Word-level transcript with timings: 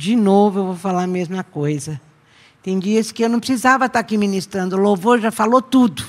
De 0.00 0.16
novo 0.16 0.60
eu 0.60 0.64
vou 0.64 0.76
falar 0.76 1.02
a 1.02 1.06
mesma 1.06 1.44
coisa. 1.44 2.00
Tem 2.62 2.78
dias 2.78 3.12
que 3.12 3.22
eu 3.22 3.28
não 3.28 3.38
precisava 3.38 3.84
estar 3.84 3.98
aqui 3.98 4.16
ministrando, 4.16 4.74
o 4.74 4.80
louvor 4.80 5.20
já 5.20 5.30
falou 5.30 5.60
tudo. 5.60 6.02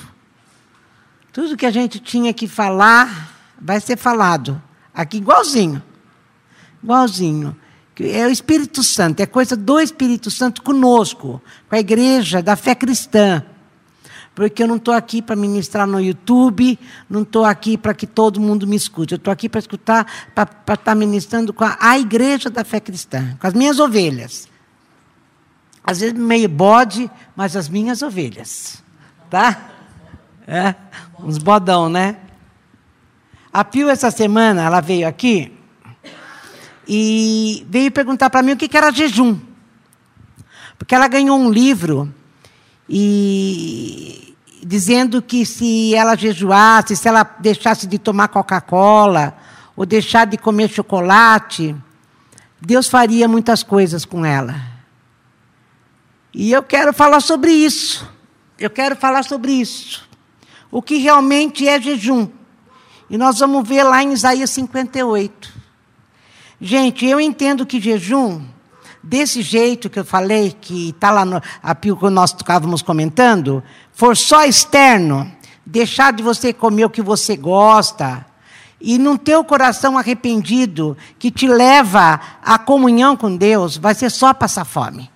Tudo 1.30 1.58
que 1.58 1.66
a 1.66 1.70
gente 1.70 1.98
tinha 1.98 2.32
que 2.32 2.48
falar 2.48 3.36
vai 3.60 3.78
ser 3.80 3.98
falado. 3.98 4.60
Aqui 4.94 5.18
igualzinho. 5.18 5.82
Igualzinho. 6.82 7.54
É 8.00 8.26
o 8.26 8.30
Espírito 8.30 8.82
Santo, 8.82 9.20
é 9.20 9.26
coisa 9.26 9.54
do 9.54 9.78
Espírito 9.78 10.30
Santo 10.30 10.62
conosco, 10.62 11.42
com 11.68 11.76
a 11.76 11.78
igreja 11.78 12.42
da 12.42 12.56
fé 12.56 12.74
cristã. 12.74 13.44
Porque 14.34 14.62
eu 14.62 14.66
não 14.66 14.76
estou 14.76 14.94
aqui 14.94 15.20
para 15.20 15.36
ministrar 15.36 15.86
no 15.86 16.00
YouTube, 16.00 16.78
não 17.08 17.22
estou 17.22 17.44
aqui 17.44 17.76
para 17.76 17.92
que 17.92 18.06
todo 18.06 18.40
mundo 18.40 18.66
me 18.66 18.76
escute. 18.76 19.12
Eu 19.12 19.16
estou 19.16 19.30
aqui 19.30 19.48
para 19.48 19.58
escutar, 19.58 20.06
para 20.34 20.44
estar 20.44 20.76
tá 20.76 20.94
ministrando 20.94 21.52
com 21.52 21.64
a, 21.64 21.76
a 21.78 21.98
igreja 21.98 22.48
da 22.48 22.64
fé 22.64 22.80
cristã, 22.80 23.36
com 23.38 23.46
as 23.46 23.52
minhas 23.52 23.78
ovelhas. 23.78 24.48
Às 25.84 26.00
vezes 26.00 26.14
meio 26.14 26.48
bode, 26.48 27.10
mas 27.36 27.56
as 27.56 27.68
minhas 27.68 28.00
ovelhas. 28.00 28.82
Tá? 29.28 29.70
É, 30.46 30.74
uns 31.18 31.36
bodão, 31.36 31.88
né? 31.88 32.16
A 33.52 33.62
Pio, 33.64 33.90
essa 33.90 34.10
semana, 34.10 34.62
ela 34.62 34.80
veio 34.80 35.06
aqui 35.06 35.52
e 36.88 37.66
veio 37.68 37.90
perguntar 37.90 38.30
para 38.30 38.42
mim 38.42 38.52
o 38.52 38.56
que 38.56 38.74
era 38.76 38.90
jejum. 38.90 39.38
Porque 40.78 40.94
ela 40.94 41.06
ganhou 41.06 41.38
um 41.38 41.50
livro 41.50 42.12
e 42.94 44.36
dizendo 44.62 45.22
que 45.22 45.46
se 45.46 45.94
ela 45.94 46.14
jejuasse, 46.14 46.94
se 46.94 47.08
ela 47.08 47.24
deixasse 47.40 47.86
de 47.86 47.98
tomar 47.98 48.28
Coca-Cola 48.28 49.34
ou 49.74 49.86
deixar 49.86 50.26
de 50.26 50.36
comer 50.36 50.68
chocolate, 50.68 51.74
Deus 52.60 52.88
faria 52.88 53.26
muitas 53.26 53.62
coisas 53.62 54.04
com 54.04 54.26
ela. 54.26 54.54
E 56.34 56.52
eu 56.52 56.62
quero 56.62 56.92
falar 56.92 57.20
sobre 57.20 57.50
isso. 57.50 58.06
Eu 58.58 58.68
quero 58.68 58.94
falar 58.94 59.22
sobre 59.22 59.52
isso. 59.52 60.06
O 60.70 60.82
que 60.82 60.98
realmente 60.98 61.66
é 61.66 61.80
jejum. 61.80 62.28
E 63.08 63.16
nós 63.16 63.38
vamos 63.38 63.66
ver 63.66 63.84
lá 63.84 64.02
em 64.02 64.12
Isaías 64.12 64.50
58. 64.50 65.50
Gente, 66.60 67.06
eu 67.06 67.18
entendo 67.18 67.64
que 67.64 67.80
jejum 67.80 68.51
desse 69.02 69.42
jeito 69.42 69.90
que 69.90 69.98
eu 69.98 70.04
falei, 70.04 70.56
que 70.58 70.90
está 70.90 71.10
lá 71.10 71.24
no 71.24 71.42
apio 71.62 71.96
que 71.96 72.08
nós 72.08 72.30
estávamos 72.30 72.82
comentando, 72.82 73.62
for 73.92 74.16
só 74.16 74.44
externo, 74.44 75.30
deixar 75.66 76.12
de 76.12 76.22
você 76.22 76.52
comer 76.52 76.84
o 76.84 76.90
que 76.90 77.02
você 77.02 77.36
gosta, 77.36 78.26
e 78.82 78.98
não 78.98 79.16
ter 79.16 79.36
o 79.36 79.44
coração 79.44 79.96
arrependido 79.96 80.96
que 81.18 81.30
te 81.30 81.46
leva 81.46 82.20
à 82.44 82.58
comunhão 82.58 83.16
com 83.16 83.36
Deus, 83.36 83.76
vai 83.76 83.94
ser 83.94 84.10
só 84.10 84.34
passar 84.34 84.64
fome. 84.64 85.10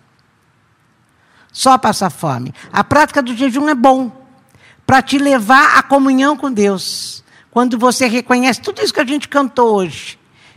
Só 1.52 1.76
passar 1.76 2.10
fome. 2.10 2.54
A 2.72 2.84
prática 2.84 3.20
do 3.20 3.34
jejum 3.34 3.68
é 3.68 3.74
bom 3.74 4.12
para 4.86 5.02
te 5.02 5.18
levar 5.18 5.78
à 5.78 5.82
comunhão 5.82 6.36
com 6.36 6.52
Deus. 6.52 7.24
Quando 7.50 7.76
você 7.78 8.06
reconhece 8.06 8.60
tudo 8.60 8.80
isso 8.82 8.94
que 8.94 9.00
a 9.00 9.06
gente 9.06 9.28
cantou 9.28 9.74
hoje, 9.74 10.16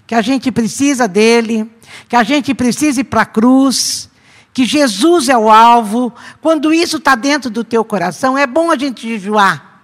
que 0.09 0.15
a 0.15 0.23
gente 0.23 0.51
precisa 0.51 1.07
dele, 1.07 1.69
que 2.07 2.15
a 2.15 2.23
gente 2.23 2.51
precisa 2.55 3.01
ir 3.01 3.03
para 3.03 3.21
a 3.21 3.25
cruz, 3.27 4.09
que 4.51 4.65
Jesus 4.65 5.29
é 5.29 5.37
o 5.37 5.51
alvo. 5.51 6.11
Quando 6.41 6.73
isso 6.73 6.97
está 6.97 7.13
dentro 7.13 7.47
do 7.47 7.63
teu 7.63 7.85
coração, 7.85 8.35
é 8.35 8.47
bom 8.47 8.71
a 8.71 8.75
gente 8.75 9.07
jejuar 9.07 9.83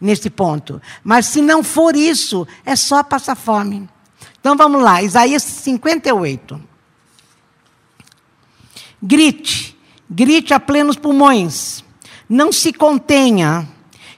nesse 0.00 0.30
ponto. 0.30 0.80
Mas 1.02 1.26
se 1.26 1.42
não 1.42 1.64
for 1.64 1.96
isso, 1.96 2.46
é 2.64 2.76
só 2.76 3.02
passar 3.02 3.34
fome. 3.34 3.88
Então 4.38 4.56
vamos 4.56 4.80
lá, 4.80 5.02
Isaías 5.02 5.42
58. 5.42 6.62
Grite, 9.02 9.76
grite 10.08 10.54
a 10.54 10.60
plenos 10.60 10.94
pulmões. 10.94 11.82
Não 12.28 12.52
se 12.52 12.72
contenha, 12.72 13.68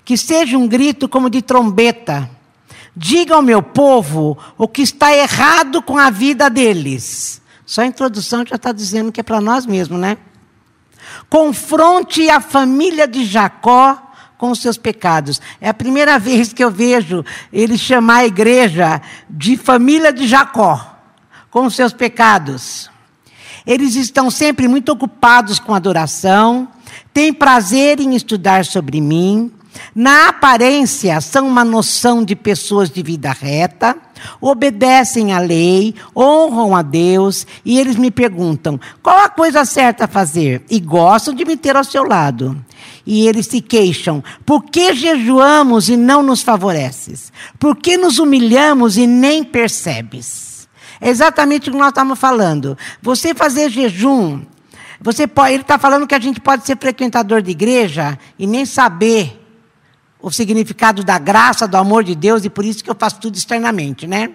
que 0.05 0.19
seja 0.19 0.59
um 0.59 0.69
grito 0.69 1.09
como 1.09 1.31
de 1.31 1.41
trombeta 1.41 2.36
Diga 2.97 3.35
ao 3.35 3.43
meu 3.43 3.63
povo 3.63 4.39
o 4.57 4.67
que 4.67 4.81
está 4.81 5.15
errado 5.15 5.83
com 5.83 5.99
a 5.99 6.09
vida 6.09 6.49
deles. 6.49 7.43
Só 7.67 7.83
a 7.83 7.87
introdução 7.87 8.43
já 8.47 8.57
está 8.57 8.73
dizendo 8.73 9.13
que 9.13 9.21
é 9.21 9.23
para 9.23 9.39
nós 9.39 9.67
mesmos, 9.67 10.01
né? 10.01 10.17
Confronte 11.29 12.31
a 12.31 12.41
família 12.41 13.07
de 13.07 13.27
Jacó 13.27 14.03
com 14.39 14.51
os 14.51 14.61
seus 14.61 14.79
pecados. 14.79 15.43
É 15.61 15.69
a 15.69 15.75
primeira 15.75 16.17
vez 16.21 16.55
que 16.55 16.65
eu 16.65 16.71
vejo 16.71 17.23
ele 17.53 17.77
chamar 17.77 18.19
a 18.19 18.27
igreja 18.27 19.03
de 19.29 19.59
família 19.59 20.11
de 20.11 20.27
Jacó 20.27 20.97
com 21.51 21.67
os 21.67 21.75
seus 21.75 21.93
pecados. 21.93 22.91
Eles 23.67 23.95
estão 23.97 24.31
sempre 24.31 24.69
muito 24.69 24.91
ocupados 24.91 25.59
com 25.59 25.75
adoração, 25.75 26.69
têm 27.13 27.33
prazer 27.33 28.01
em 28.01 28.15
estudar 28.15 28.65
sobre 28.65 29.01
mim, 29.01 29.53
na 29.95 30.29
aparência, 30.29 31.21
são 31.21 31.47
uma 31.47 31.65
noção 31.65 32.25
de 32.25 32.37
pessoas 32.37 32.91
de 32.91 33.03
vida 33.03 33.33
reta, 33.33 33.97
obedecem 34.41 35.33
à 35.33 35.39
lei, 35.39 35.95
honram 36.15 36.75
a 36.75 36.83
Deus, 36.83 37.47
e 37.65 37.79
eles 37.79 37.97
me 37.97 38.11
perguntam: 38.11 38.79
qual 39.03 39.19
a 39.19 39.29
coisa 39.29 39.65
certa 39.65 40.05
a 40.05 40.09
fazer? 40.09 40.65
E 40.71 40.81
gostam 40.81 41.35
de 41.35 41.45
me 41.45 41.57
ter 41.57 41.77
ao 41.77 41.85
seu 41.85 42.05
lado. 42.05 42.57
E 43.07 43.27
eles 43.27 43.47
se 43.47 43.61
queixam: 43.61 44.23
por 44.45 44.65
que 44.65 44.95
jejuamos 44.95 45.89
e 45.89 45.97
não 45.97 46.23
nos 46.23 46.43
favoreces? 46.43 47.33
Por 47.59 47.77
que 47.77 47.97
nos 47.97 48.19
humilhamos 48.19 48.97
e 48.97 49.07
nem 49.07 49.43
percebes? 49.43 50.69
É 51.01 51.09
exatamente 51.09 51.69
o 51.69 51.73
que 51.73 51.79
nós 51.79 51.89
estamos 51.89 52.19
falando. 52.19 52.77
Você 53.03 53.35
fazer 53.35 53.71
jejum, 53.71 54.43
você 55.01 55.27
pode, 55.27 55.53
ele 55.53 55.63
está 55.63 55.79
falando 55.79 56.07
que 56.07 56.15
a 56.15 56.21
gente 56.21 56.41
pode 56.41 56.67
ser 56.67 56.77
frequentador 56.79 57.43
de 57.43 57.51
igreja 57.51 58.19
e 58.39 58.47
nem 58.47 58.65
saber 58.65 59.46
o 60.27 60.31
significado 60.33 61.05
da 61.05 61.21
graça, 61.21 61.69
do 61.69 61.77
amor 61.77 62.03
de 62.03 62.13
Deus, 62.17 62.45
e 62.45 62.51
por 62.51 62.65
isso 62.65 62.83
que 62.83 62.91
eu 62.91 62.97
faço 62.99 63.21
tudo 63.21 63.37
externamente, 63.37 64.09
né? 64.09 64.33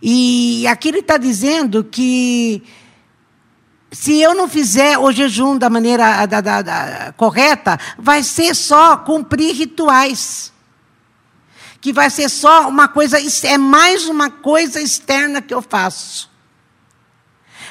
E 0.00 0.64
aqui 0.68 0.86
ele 0.86 1.00
está 1.00 1.16
dizendo 1.16 1.82
que 1.82 2.62
se 3.90 4.20
eu 4.20 4.36
não 4.36 4.48
fizer 4.48 4.96
o 4.96 5.10
jejum 5.10 5.58
da 5.58 5.68
maneira 5.68 6.24
da, 6.26 6.40
da, 6.40 6.62
da, 6.62 7.12
correta, 7.16 7.76
vai 7.98 8.22
ser 8.22 8.54
só 8.54 8.96
cumprir 8.98 9.52
rituais. 9.52 10.52
Que 11.80 11.92
vai 11.92 12.08
ser 12.08 12.28
só 12.28 12.68
uma 12.68 12.86
coisa, 12.86 13.18
é 13.48 13.58
mais 13.58 14.08
uma 14.08 14.30
coisa 14.30 14.80
externa 14.80 15.42
que 15.42 15.52
eu 15.52 15.60
faço. 15.60 16.30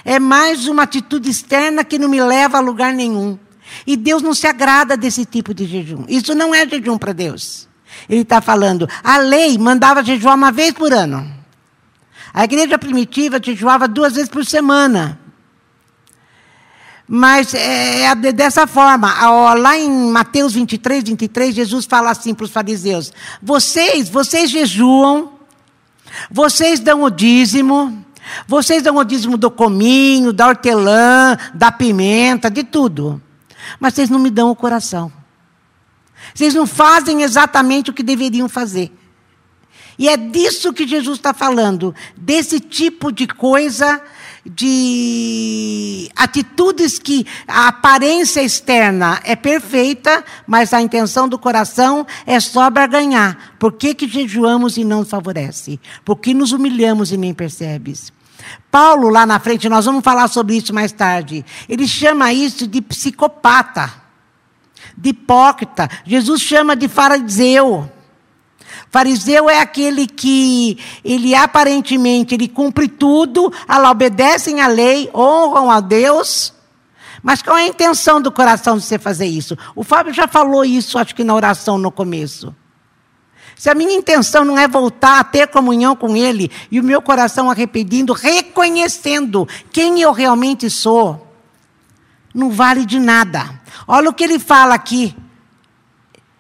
É 0.04 0.20
mais 0.20 0.68
uma 0.68 0.84
atitude 0.84 1.30
externa 1.30 1.86
que 1.86 1.98
não 1.98 2.10
me 2.10 2.22
leva 2.22 2.58
a 2.58 2.62
lugar 2.62 2.94
nenhum. 2.94 3.40
E 3.88 3.96
Deus 3.96 4.22
não 4.22 4.34
se 4.34 4.46
agrada 4.46 4.98
desse 4.98 5.24
tipo 5.24 5.54
de 5.54 5.66
jejum. 5.66 6.04
Isso 6.10 6.36
não 6.36 6.54
é 6.54 6.68
jejum 6.68 6.98
para 6.98 7.14
Deus. 7.14 7.70
Ele 8.10 8.22
está 8.22 8.42
falando, 8.42 8.88
a 9.02 9.18
lei 9.18 9.58
mandava 9.58 10.04
jejuar 10.04 10.36
uma 10.36 10.52
vez 10.52 10.74
por 10.74 10.92
ano. 10.92 11.26
A 12.34 12.44
igreja 12.44 12.78
primitiva 12.78 13.40
jejuava 13.42 13.88
duas 13.88 14.16
vezes 14.16 14.28
por 14.28 14.46
semana. 14.46 15.18
Mas 17.08 17.54
é, 17.54 18.02
é 18.02 18.16
dessa 18.16 18.68
forma. 18.68 19.10
Lá 19.56 19.78
em 19.78 19.90
Mateus 20.12 20.52
23, 20.52 21.06
23, 21.06 21.56
Jesus 21.56 21.86
fala 21.86 22.12
assim 22.12 22.34
para 22.34 22.44
os 22.44 22.52
fariseus: 22.52 23.14
Vocês, 23.42 24.10
vocês 24.10 24.52
jejuam, 24.52 25.32
vocês 26.30 26.82
dão 26.82 27.04
o 27.04 27.10
dízimo, 27.10 28.06
vocês 28.46 28.84
dão 28.84 28.98
o 28.98 29.06
dízimo 29.06 29.38
do 29.38 29.50
cominho, 29.50 30.34
da 30.34 30.48
hortelã, 30.48 31.38
da 31.54 31.72
pimenta, 31.72 32.52
de 32.52 32.66
tudo 32.66 33.22
mas 33.80 33.94
vocês 33.94 34.10
não 34.10 34.20
me 34.20 34.30
dão 34.30 34.50
o 34.50 34.56
coração. 34.56 35.12
Vocês 36.34 36.54
não 36.54 36.66
fazem 36.66 37.24
exatamente 37.24 37.90
o 37.90 37.94
que 37.94 38.04
deveriam 38.04 38.50
fazer. 38.50 38.92
E 40.00 40.08
é 40.08 40.16
disso 40.16 40.74
que 40.74 40.88
Jesus 40.88 41.18
está 41.18 41.34
falando, 41.34 41.94
desse 42.16 42.60
tipo 42.60 43.12
de 43.12 43.26
coisa, 43.26 44.00
de 44.46 46.10
atitudes 46.16 47.00
que 47.00 47.26
a 47.48 47.70
aparência 47.70 48.42
externa 48.42 49.20
é 49.24 49.36
perfeita, 49.36 50.24
mas 50.46 50.72
a 50.72 50.82
intenção 50.82 51.28
do 51.28 51.40
coração 51.40 52.06
é 52.28 52.40
só 52.40 52.70
para 52.70 52.86
ganhar. 52.86 53.56
Por 53.58 53.74
que, 53.74 53.96
que 53.96 54.08
jejuamos 54.08 54.78
e 54.78 54.84
não 54.84 55.04
favorece? 55.04 55.80
Por 56.06 56.18
que 56.18 56.32
nos 56.34 56.52
humilhamos 56.52 57.12
e 57.12 57.18
nem 57.18 57.34
percebes? 57.34 58.14
Paulo, 58.72 59.10
lá 59.10 59.26
na 59.26 59.40
frente, 59.40 59.70
nós 59.70 59.86
vamos 59.86 60.04
falar 60.04 60.28
sobre 60.28 60.56
isso 60.56 60.74
mais 60.74 60.92
tarde, 60.92 61.46
ele 61.68 61.88
chama 61.88 62.32
isso 62.34 62.68
de 62.68 62.82
psicopata, 62.82 63.92
de 64.98 65.10
hipócrita. 65.10 65.90
Jesus 66.06 66.42
chama 66.42 66.76
de 66.76 66.88
fariseu. 66.88 67.90
Fariseu 68.90 69.50
é 69.50 69.60
aquele 69.60 70.08
que 70.08 70.78
ele 71.04 71.36
aparentemente 71.36 72.36
ele 72.36 72.48
cumpre 72.48 72.88
tudo, 72.88 73.52
obedecem 73.90 74.62
à 74.62 74.68
lei, 74.68 75.10
honram 75.14 75.70
a 75.70 75.80
Deus. 75.80 76.54
Mas 77.22 77.42
qual 77.42 77.58
é 77.58 77.64
a 77.64 77.68
intenção 77.68 78.22
do 78.22 78.32
coração 78.32 78.78
de 78.78 78.84
você 78.84 78.98
fazer 78.98 79.26
isso? 79.26 79.58
O 79.76 79.84
Fábio 79.84 80.14
já 80.14 80.28
falou 80.28 80.64
isso, 80.64 80.98
acho 80.98 81.16
que 81.16 81.24
na 81.24 81.34
oração 81.34 81.78
no 81.78 81.92
começo. 81.92 82.56
Se 83.58 83.70
a 83.70 83.76
minha 83.76 83.96
intenção 83.96 84.46
não 84.46 84.58
é 84.58 84.68
voltar 84.68 85.20
a 85.20 85.24
ter 85.24 85.48
comunhão 85.48 85.96
com 85.96 86.16
Ele 86.16 86.52
e 86.70 86.80
o 86.80 86.84
meu 86.84 87.02
coração 87.02 87.50
arrependido, 87.50 88.14
reconhecendo 88.14 89.48
quem 89.72 90.00
eu 90.00 90.12
realmente 90.12 90.70
sou, 90.70 91.28
não 92.34 92.52
vale 92.52 92.86
de 92.86 93.00
nada. 93.00 93.60
Olha 93.88 94.10
o 94.10 94.14
que 94.14 94.24
ele 94.24 94.38
fala 94.38 94.76
aqui 94.76 95.16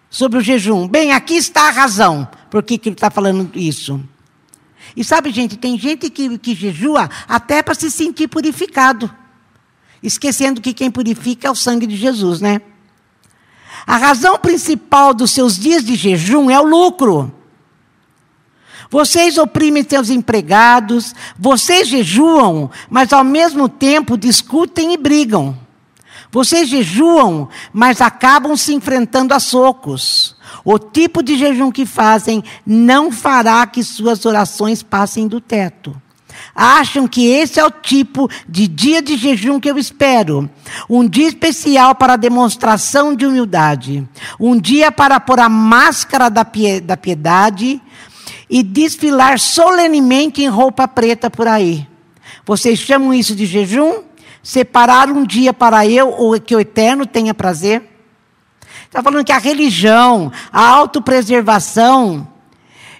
sobre 0.10 0.38
o 0.38 0.42
jejum. 0.42 0.88
Bem, 0.88 1.12
aqui 1.12 1.36
está 1.36 1.69
a 1.69 1.72
razão 1.72 2.28
por 2.52 2.62
que, 2.62 2.80
ele 2.86 2.96
está 2.96 3.10
falando 3.10 3.50
isso. 3.56 4.00
E 4.96 5.04
sabe, 5.04 5.31
gente, 5.31 5.58
tem 5.58 5.78
gente 5.78 6.10
que, 6.10 6.38
que 6.38 6.54
jejua 6.54 7.10
até 7.28 7.63
para 7.63 7.74
se 7.74 7.90
sentir 7.90 8.28
purificado. 8.28 9.10
Esquecendo 10.02 10.62
que 10.62 10.74
quem 10.74 10.92
purifica 10.92 11.48
é 11.48 11.52
o 11.52 11.56
sangue 11.56 11.88
de 11.88 11.96
Jesus, 11.96 12.42
né? 12.42 12.62
A 13.88 13.95
razão 13.95 14.38
principal 14.38 15.13
dos 15.13 15.31
seus 15.31 15.57
dias 15.57 15.81
de 15.81 15.95
jejum 15.95 16.51
é 16.51 16.60
o 16.60 16.66
lucro. 16.66 17.34
Vocês 18.89 19.38
oprimem 19.38 19.86
seus 19.88 20.10
empregados, 20.10 21.16
vocês 21.39 21.88
jejuam, 21.88 22.69
mas 22.89 23.13
ao 23.13 23.24
mesmo 23.24 23.69
tempo 23.69 24.18
discutem 24.18 24.94
e 24.94 24.98
brigam. 24.98 25.57
Vocês 26.30 26.68
jejuam, 26.68 27.48
mas 27.72 28.01
acabam 28.01 28.57
se 28.57 28.74
enfrentando 28.74 29.34
a 29.34 29.39
socos. 29.39 30.36
O 30.66 30.78
tipo 30.78 31.24
de 31.24 31.38
jejum 31.38 31.72
que 31.72 31.86
fazem 31.86 32.44
não 32.66 33.10
fará 33.10 33.66
que 33.66 33.81
suas 33.81 34.25
orações 34.25 34.84
passem 34.84 35.30
do 35.30 35.39
teto. 35.39 35.95
Acham 36.59 37.07
que 37.07 37.27
esse 37.27 37.59
é 37.59 37.63
o 37.63 37.69
tipo 37.69 38.27
de 38.50 38.68
dia 38.68 39.00
de 39.00 39.15
jejum 39.15 39.59
que 39.59 39.69
eu 39.69 39.77
espero. 39.77 40.50
Um 40.89 41.07
dia 41.07 41.27
especial 41.27 41.94
para 41.94 42.15
demonstração 42.15 43.15
de 43.15 43.27
humildade. 43.27 44.09
Um 44.39 44.59
dia 44.59 44.92
para 44.92 45.19
pôr 45.19 45.39
a 45.39 45.48
máscara 45.48 46.30
da 46.30 46.44
piedade 46.44 47.80
e 48.50 48.63
desfilar 48.63 49.38
solenemente 49.38 50.42
em 50.42 50.48
roupa 50.48 50.88
preta 50.88 51.30
por 51.30 51.48
aí. 51.48 51.88
Vocês 52.44 52.80
chamam 52.80 53.13
isso 53.13 53.36
de 53.36 53.45
jejum? 53.45 54.01
Separar 54.42 55.12
um 55.12 55.27
dia 55.27 55.53
para 55.53 55.86
eu, 55.86 56.10
ou 56.10 56.39
que 56.39 56.56
o 56.56 56.60
eterno 56.60 57.06
tenha 57.06 57.36
prazer? 57.36 57.83
Está 58.86 59.03
falando 59.03 59.24
que 59.24 59.31
a 59.31 59.38
religião, 59.38 60.31
a 60.51 60.65
autopreservação, 60.65 62.27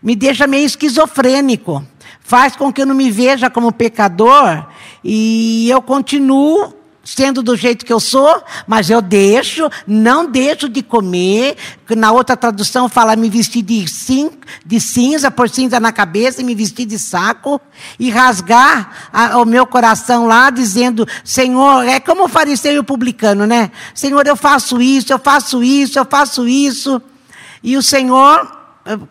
me 0.03 0.15
deixa 0.15 0.45
meio 0.45 0.65
esquizofrênico 0.65 1.83
faz 2.27 2.57
com 2.57 2.74
que 2.74 2.81
eu 2.81 2.85
não 2.85 2.94
me 2.94 3.09
veja 3.09 3.50
como 3.50 3.71
pecador 3.71 4.65
e 5.01 5.69
eu 5.69 5.81
continuo 5.81 6.74
sendo 7.01 7.41
do 7.41 7.56
jeito 7.56 7.85
que 7.85 7.94
eu 7.94 8.01
sou, 8.01 8.44
mas 8.68 8.89
eu 8.89 9.01
deixo, 9.01 9.69
não 9.88 10.29
deixo 10.29 10.68
de 10.68 10.83
comer. 10.83 11.56
Na 11.95 12.12
outra 12.12 12.35
tradução 12.35 12.89
fala 12.89 13.15
me 13.15 13.29
vestir 13.29 13.62
de, 13.62 13.88
cin, 13.88 14.29
de 14.65 14.81
cinza, 14.81 15.31
por 15.31 15.50
cinza 15.50 15.79
na 15.79 15.94
cabeça, 15.94 16.41
e 16.41 16.44
me 16.44 16.53
vestir 16.53 16.85
de 16.85 17.00
saco, 17.00 17.62
e 17.97 18.09
rasgar 18.09 19.09
a, 19.13 19.38
o 19.38 19.45
meu 19.45 19.65
coração 19.65 20.27
lá, 20.27 20.50
dizendo: 20.50 21.07
Senhor, 21.24 21.88
é 21.88 21.97
como 22.01 22.25
o 22.25 22.27
fariseu 22.27 22.74
e 22.74 22.79
o 22.79 22.83
publicano, 22.83 23.47
né? 23.47 23.71
Senhor, 23.95 24.27
eu 24.27 24.35
faço 24.35 24.81
isso, 24.81 25.13
eu 25.13 25.19
faço 25.19 25.63
isso, 25.63 25.97
eu 25.97 26.03
faço 26.03 26.45
isso. 26.45 27.01
E 27.63 27.77
o 27.77 27.81
Senhor 27.81 28.56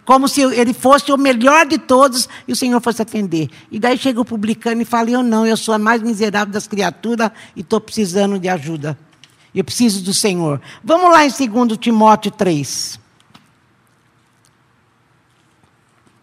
como 0.05 0.29
se 0.29 0.43
ele 0.43 0.73
fosse 0.73 1.13
o 1.13 1.17
melhor 1.17 1.67
de 1.67 1.79
todos 1.79 2.29
e 2.47 2.53
o 2.53 2.57
Senhor 2.57 2.81
fosse 2.81 3.03
atender. 3.03 3.51
E 3.71 3.79
daí 3.79 3.99
chega 3.99 4.21
o 4.21 4.25
publicano 4.25 4.81
e 4.83 4.85
fala: 4.85 5.11
Eu 5.11 5.23
não, 5.23 5.47
eu 5.47 5.57
sou 5.57 5.75
a 5.75 5.79
mais 5.79 6.03
miserável 6.03 6.53
das 6.53 6.67
criaturas 6.67 7.31
e 7.55 7.61
estou 7.61 7.81
precisando 7.81 8.39
de 8.39 8.49
ajuda. 8.49 8.99
Eu 9.55 9.65
preciso 9.65 10.03
do 10.03 10.13
Senhor. 10.13 10.61
Vamos 10.85 11.11
lá 11.11 11.25
em 11.25 11.31
2 11.31 11.79
Timóteo 11.79 12.31
3. 12.31 13.01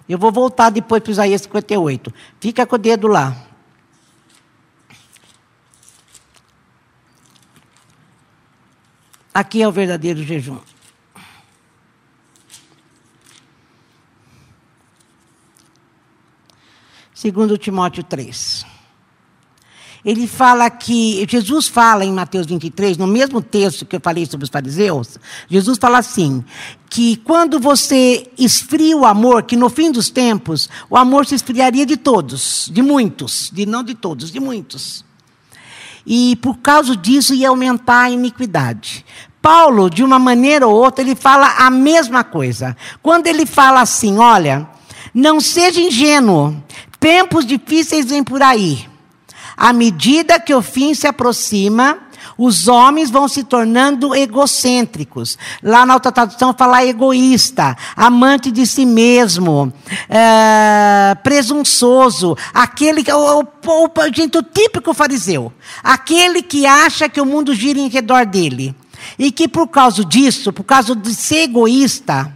Eu 0.08 0.18
vou 0.18 0.32
voltar 0.32 0.70
depois 0.70 1.02
para 1.02 1.12
Isaías 1.12 1.42
58. 1.42 2.14
Fica 2.40 2.66
com 2.66 2.76
o 2.76 2.80
dedo 2.80 3.08
lá. 3.08 3.36
Aqui 9.34 9.64
é 9.64 9.68
o 9.68 9.72
verdadeiro 9.72 10.22
jejum. 10.22 10.60
Segundo 17.24 17.58
Timóteo 17.58 18.04
3. 18.04 18.66
Ele 20.04 20.28
fala 20.28 20.70
que, 20.70 21.26
Jesus 21.30 21.70
fala 21.70 22.04
em 22.04 22.12
Mateus 22.12 22.46
23, 22.46 22.98
no 22.98 23.08
mesmo 23.08 23.42
texto 23.42 23.86
que 23.86 23.96
eu 23.96 24.02
falei 24.02 24.26
sobre 24.26 24.44
os 24.44 24.50
fariseus, 24.50 25.18
Jesus 25.48 25.78
fala 25.78 26.00
assim, 26.00 26.44
que 26.90 27.16
quando 27.16 27.62
você 27.62 28.30
esfria 28.38 28.98
o 28.98 29.06
amor, 29.06 29.44
que 29.44 29.56
no 29.56 29.70
fim 29.70 29.90
dos 29.90 30.10
tempos, 30.10 30.70
o 30.90 30.98
amor 30.98 31.26
se 31.26 31.34
esfriaria 31.34 31.86
de 31.86 31.96
todos, 31.96 32.70
de 32.70 32.82
muitos, 32.82 33.50
de 33.54 33.66
não 33.66 33.86
de 33.86 33.96
todos, 33.96 34.30
de 34.30 34.42
muitos. 34.42 35.06
E 36.06 36.36
por 36.42 36.58
causa 36.58 36.94
disso 36.94 37.34
ia 37.34 37.48
aumentar 37.48 38.02
a 38.02 38.10
iniquidade. 38.10 39.06
Paulo, 39.42 39.90
de 39.90 40.04
uma 40.04 40.20
maneira 40.20 40.68
ou 40.68 40.76
outra, 40.76 41.02
ele 41.02 41.16
fala 41.16 41.56
a 41.58 41.70
mesma 41.70 42.22
coisa. 42.22 42.76
Quando 43.02 43.28
ele 43.28 43.46
fala 43.46 43.80
assim, 43.80 44.18
olha, 44.18 44.68
não 45.14 45.40
seja 45.40 45.80
ingênuo, 45.80 46.62
Tempos 47.04 47.46
difíceis 47.46 48.06
vêm 48.06 48.24
por 48.24 48.42
aí. 48.42 48.88
À 49.58 49.74
medida 49.74 50.40
que 50.40 50.56
o 50.56 50.62
fim 50.62 50.94
se 50.94 51.06
aproxima, 51.06 51.98
os 52.38 52.70
homens 52.70 53.10
vão 53.10 53.28
se 53.28 53.44
tornando 53.44 54.16
egocêntricos. 54.16 55.38
Lá 55.62 55.86
na 55.86 55.96
outra 55.96 56.14
tradução 56.14 56.56
fala 56.58 56.86
egoísta, 56.86 57.76
amante 57.94 58.50
de 58.50 58.66
si 58.66 58.86
mesmo, 58.86 59.74
é, 60.08 61.14
presunçoso, 61.16 62.38
aquele 62.54 63.04
que 63.04 63.12
o, 63.12 63.42
o, 63.42 63.46
o, 63.68 63.92
gente, 64.16 64.38
o 64.38 64.42
típico 64.42 64.94
fariseu, 64.94 65.52
aquele 65.84 66.42
que 66.42 66.66
acha 66.66 67.10
que 67.10 67.20
o 67.20 67.26
mundo 67.26 67.54
gira 67.54 67.80
em 67.80 67.90
redor 67.90 68.26
dele. 68.26 68.74
E 69.20 69.30
que 69.30 69.50
por 69.50 69.68
causa 69.68 70.06
disso, 70.06 70.54
por 70.54 70.64
causa 70.64 70.96
de 70.96 71.14
ser 71.14 71.44
egoísta, 71.44 72.32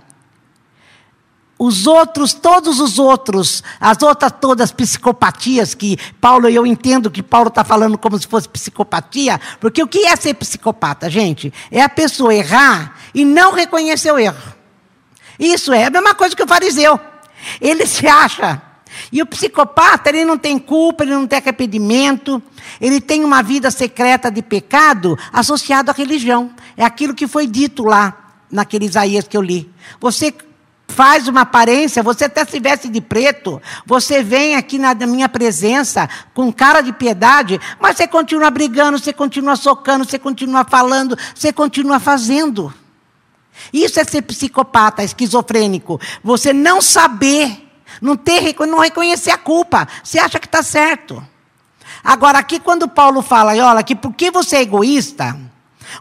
os 1.60 1.88
outros, 1.88 2.34
todos 2.34 2.80
os 2.80 3.00
outros, 3.00 3.64
as 3.80 4.02
outras 4.02 4.32
todas 4.40 4.72
psicopatias 4.72 5.74
que 5.74 5.98
Paulo, 6.22 6.48
eu 6.48 6.66
entendo 6.66 7.10
que 7.10 7.24
Paulo 7.24 7.48
está 7.48 7.64
falando 7.64 7.98
como 7.98 8.18
se 8.20 8.28
fosse 8.28 8.48
psicopatia, 8.48 9.40
porque 9.60 9.82
o 9.82 9.88
que 9.88 10.06
é 10.06 10.16
ser 10.16 10.36
psicopata, 10.36 11.10
gente? 11.10 11.52
É 11.72 11.82
a 11.82 11.90
pessoa 11.90 12.34
errar 12.34 12.96
e 13.14 13.26
não 13.26 13.54
reconhecer 13.54 14.12
o 14.12 14.20
erro. 14.20 14.56
Isso 15.40 15.74
é 15.74 15.86
a 15.86 15.90
mesma 15.90 16.14
coisa 16.14 16.36
que 16.36 16.44
o 16.44 16.48
fariseu. 16.48 17.00
Ele 17.62 17.86
se 17.86 18.08
acha. 18.08 18.62
E 19.12 19.22
o 19.22 19.26
psicopata, 19.26 20.10
ele 20.10 20.26
não 20.26 20.38
tem 20.38 20.58
culpa, 20.58 21.04
ele 21.04 21.14
não 21.14 21.28
tem 21.28 21.40
arrependimento, 21.40 22.42
ele 22.82 23.00
tem 23.00 23.24
uma 23.24 23.44
vida 23.44 23.70
secreta 23.70 24.32
de 24.32 24.42
pecado 24.42 25.18
associado 25.32 25.92
à 25.92 25.94
religião. 25.94 26.52
É 26.76 26.84
aquilo 26.84 27.14
que 27.14 27.28
foi 27.28 27.46
dito 27.46 27.84
lá, 27.84 28.36
naquele 28.50 28.86
Isaías 28.86 29.28
que 29.28 29.38
eu 29.38 29.42
li. 29.42 29.72
Você 30.00 30.34
faz 30.98 31.28
uma 31.28 31.42
aparência, 31.42 32.02
você 32.02 32.26
até 32.26 32.44
se 32.44 32.60
veste 32.60 32.90
de 32.90 33.00
preto, 33.00 33.62
você 33.86 34.24
vem 34.24 34.56
aqui 34.56 34.80
na 34.80 34.96
minha 34.96 35.30
presença 35.30 36.10
com 36.34 36.52
cara 36.52 36.82
de 36.82 36.92
piedade, 36.92 37.62
mas 37.80 37.98
você 37.98 38.08
continua 38.08 38.50
brigando, 38.50 38.98
você 38.98 39.14
continua 39.14 39.56
socando, 39.56 40.06
você 40.06 40.18
continua 40.18 40.66
falando, 40.68 41.16
você 41.36 41.54
continua 41.54 42.00
fazendo. 42.00 42.74
Isso 43.72 44.00
é 44.00 44.04
ser 44.04 44.24
psicopata, 44.24 45.04
esquizofrênico. 45.04 46.02
Você 46.24 46.52
não 46.52 46.82
saber, 46.82 47.70
não, 48.02 48.18
ter, 48.18 48.56
não 48.68 48.80
reconhecer 48.80 49.30
a 49.30 49.38
culpa. 49.38 49.88
Você 50.04 50.18
acha 50.18 50.40
que 50.40 50.48
está 50.48 50.64
certo. 50.64 51.24
Agora, 52.04 52.40
aqui 52.40 52.60
quando 52.60 52.88
Paulo 52.88 53.22
fala, 53.22 53.54
olha, 53.64 53.84
que 53.84 53.96
porque 53.96 54.32
você 54.32 54.58
é 54.58 54.62
egoísta, 54.62 55.38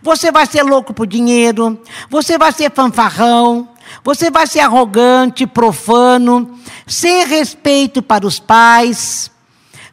você 0.03 0.33
vai 0.33 0.47
ser 0.47 0.63
louco 0.63 0.95
por 0.95 1.07
dinheiro, 1.07 1.79
você 2.09 2.39
vai 2.39 2.51
ser 2.53 2.73
fanfarrão, 2.73 3.76
você 4.05 4.31
vai 4.31 4.47
ser 4.47 4.61
arrogante, 4.61 5.47
profano, 5.47 6.59
sem 6.87 7.27
respeito 7.27 8.03
para 8.03 8.27
os 8.27 8.39
pais, 8.39 9.31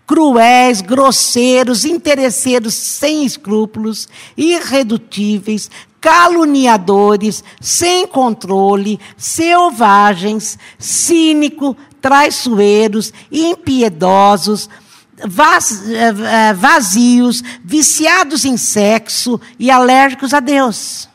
cruéis, 0.06 0.82
grosseiros, 0.82 1.86
interesseiros, 1.86 2.74
sem 2.74 3.26
escrúpulos, 3.26 4.08
irredutíveis, 4.38 5.70
caluniadores, 6.00 7.44
sem 7.62 8.06
controle, 8.06 9.00
selvagens, 9.18 10.60
cínico, 10.78 11.78
traiçoeiros, 12.02 13.14
impiedosos, 13.32 14.70
eh, 15.18 15.28
eh, 15.30 16.54
vazios, 16.54 17.42
viciados 17.64 18.44
em 18.44 18.58
sexo 18.58 19.40
e 19.58 19.72
alérgicos 19.72 20.34
a 20.34 20.42
Deus. 20.42 21.08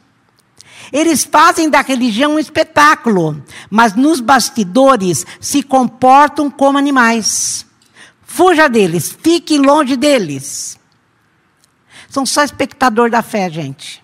Eles 0.92 1.24
fazem 1.24 1.68
da 1.68 1.80
religião 1.80 2.34
um 2.34 2.38
espetáculo, 2.38 3.42
mas 3.70 3.94
nos 3.94 4.20
bastidores 4.20 5.26
se 5.40 5.62
comportam 5.62 6.50
como 6.50 6.78
animais. 6.78 7.66
Fuja 8.22 8.68
deles, 8.68 9.16
fique 9.22 9.58
longe 9.58 9.96
deles. 9.96 10.78
São 12.08 12.24
só 12.24 12.42
espectador 12.42 13.10
da 13.10 13.22
fé, 13.22 13.50
gente. 13.50 14.02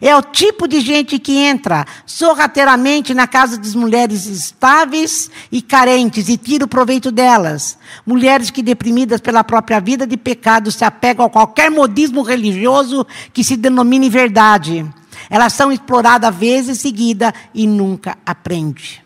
É 0.00 0.16
o 0.16 0.22
tipo 0.22 0.66
de 0.66 0.80
gente 0.80 1.18
que 1.18 1.36
entra 1.36 1.86
sorrateiramente 2.06 3.12
na 3.14 3.26
casa 3.26 3.58
das 3.58 3.74
mulheres 3.74 4.26
estáveis 4.26 5.30
e 5.50 5.60
carentes 5.60 6.28
e 6.28 6.36
tira 6.36 6.64
o 6.64 6.68
proveito 6.68 7.10
delas. 7.10 7.76
Mulheres 8.06 8.50
que, 8.50 8.62
deprimidas 8.62 9.20
pela 9.20 9.44
própria 9.44 9.80
vida 9.80 10.06
de 10.06 10.16
pecado, 10.16 10.70
se 10.70 10.84
apegam 10.84 11.26
a 11.26 11.30
qualquer 11.30 11.70
modismo 11.70 12.22
religioso 12.22 13.06
que 13.32 13.44
se 13.44 13.56
denomine 13.56 14.08
verdade. 14.08 14.86
Elas 15.32 15.54
são 15.54 15.72
exploradas 15.72 16.36
vezes 16.36 16.78
seguida 16.78 17.32
e 17.54 17.66
nunca 17.66 18.18
aprendem. 18.26 19.00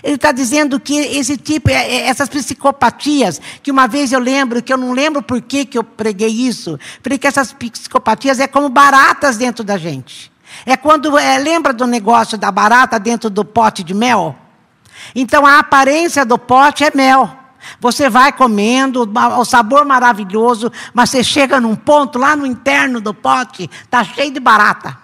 Ele 0.00 0.14
está 0.14 0.30
dizendo 0.30 0.78
que 0.78 0.96
esse 0.96 1.36
tipo, 1.36 1.70
é, 1.70 1.74
é, 1.74 2.06
essas 2.06 2.28
psicopatias, 2.28 3.40
que 3.60 3.68
uma 3.68 3.88
vez 3.88 4.12
eu 4.12 4.20
lembro, 4.20 4.62
que 4.62 4.72
eu 4.72 4.76
não 4.76 4.92
lembro 4.92 5.24
por 5.24 5.42
que, 5.42 5.64
que 5.64 5.76
eu 5.76 5.82
preguei 5.82 6.28
isso, 6.28 6.78
falei 7.02 7.18
que 7.18 7.26
essas 7.26 7.52
psicopatias 7.52 8.38
é 8.38 8.46
como 8.46 8.68
baratas 8.68 9.36
dentro 9.36 9.64
da 9.64 9.76
gente. 9.76 10.30
É 10.64 10.76
quando, 10.76 11.18
é, 11.18 11.36
lembra 11.38 11.72
do 11.72 11.84
negócio 11.84 12.38
da 12.38 12.52
barata 12.52 13.00
dentro 13.00 13.28
do 13.28 13.44
pote 13.44 13.82
de 13.82 13.92
mel? 13.92 14.36
Então 15.16 15.44
a 15.44 15.58
aparência 15.58 16.24
do 16.24 16.38
pote 16.38 16.84
é 16.84 16.92
mel. 16.94 17.28
Você 17.80 18.08
vai 18.08 18.30
comendo, 18.30 19.10
o 19.36 19.44
sabor 19.44 19.84
maravilhoso, 19.84 20.70
mas 20.94 21.10
você 21.10 21.24
chega 21.24 21.60
num 21.60 21.74
ponto 21.74 22.20
lá 22.20 22.36
no 22.36 22.46
interno 22.46 23.00
do 23.00 23.12
pote, 23.12 23.68
está 23.82 24.04
cheio 24.04 24.30
de 24.30 24.38
barata. 24.38 25.02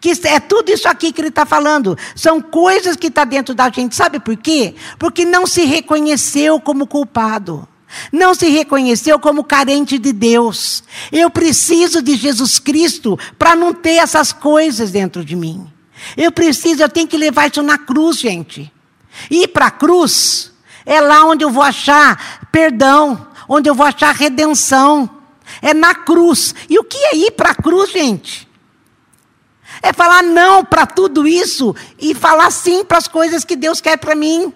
Que 0.00 0.12
é 0.24 0.40
tudo 0.40 0.70
isso 0.70 0.88
aqui 0.88 1.12
que 1.12 1.20
ele 1.20 1.28
está 1.28 1.46
falando. 1.46 1.96
São 2.14 2.40
coisas 2.40 2.96
que 2.96 3.08
estão 3.08 3.24
tá 3.24 3.30
dentro 3.30 3.54
da 3.54 3.70
gente. 3.70 3.94
Sabe 3.94 4.18
por 4.18 4.36
quê? 4.36 4.74
Porque 4.98 5.24
não 5.24 5.46
se 5.46 5.64
reconheceu 5.64 6.60
como 6.60 6.86
culpado. 6.86 7.66
Não 8.12 8.34
se 8.34 8.48
reconheceu 8.48 9.18
como 9.18 9.44
carente 9.44 9.98
de 9.98 10.12
Deus. 10.12 10.82
Eu 11.10 11.30
preciso 11.30 12.02
de 12.02 12.16
Jesus 12.16 12.58
Cristo 12.58 13.18
para 13.38 13.56
não 13.56 13.72
ter 13.72 13.96
essas 13.96 14.32
coisas 14.32 14.90
dentro 14.90 15.24
de 15.24 15.36
mim. 15.36 15.66
Eu 16.16 16.30
preciso, 16.30 16.82
eu 16.82 16.88
tenho 16.88 17.08
que 17.08 17.16
levar 17.16 17.50
isso 17.50 17.62
na 17.62 17.78
cruz, 17.78 18.18
gente. 18.18 18.70
Ir 19.30 19.48
para 19.48 19.66
a 19.66 19.70
cruz 19.70 20.52
é 20.84 21.00
lá 21.00 21.24
onde 21.24 21.44
eu 21.44 21.50
vou 21.50 21.62
achar 21.62 22.48
perdão, 22.52 23.26
onde 23.48 23.68
eu 23.68 23.74
vou 23.74 23.86
achar 23.86 24.14
redenção. 24.14 25.10
É 25.62 25.72
na 25.72 25.94
cruz. 25.94 26.54
E 26.68 26.78
o 26.78 26.84
que 26.84 26.98
é 26.98 27.16
ir 27.16 27.30
para 27.32 27.50
a 27.50 27.54
cruz, 27.54 27.90
gente? 27.90 28.45
É 29.82 29.92
falar 29.92 30.22
não 30.22 30.64
para 30.64 30.86
tudo 30.86 31.26
isso 31.26 31.74
e 31.98 32.14
falar 32.14 32.50
sim 32.50 32.84
para 32.84 32.98
as 32.98 33.08
coisas 33.08 33.44
que 33.44 33.56
Deus 33.56 33.80
quer 33.80 33.96
para 33.96 34.14
mim. 34.14 34.52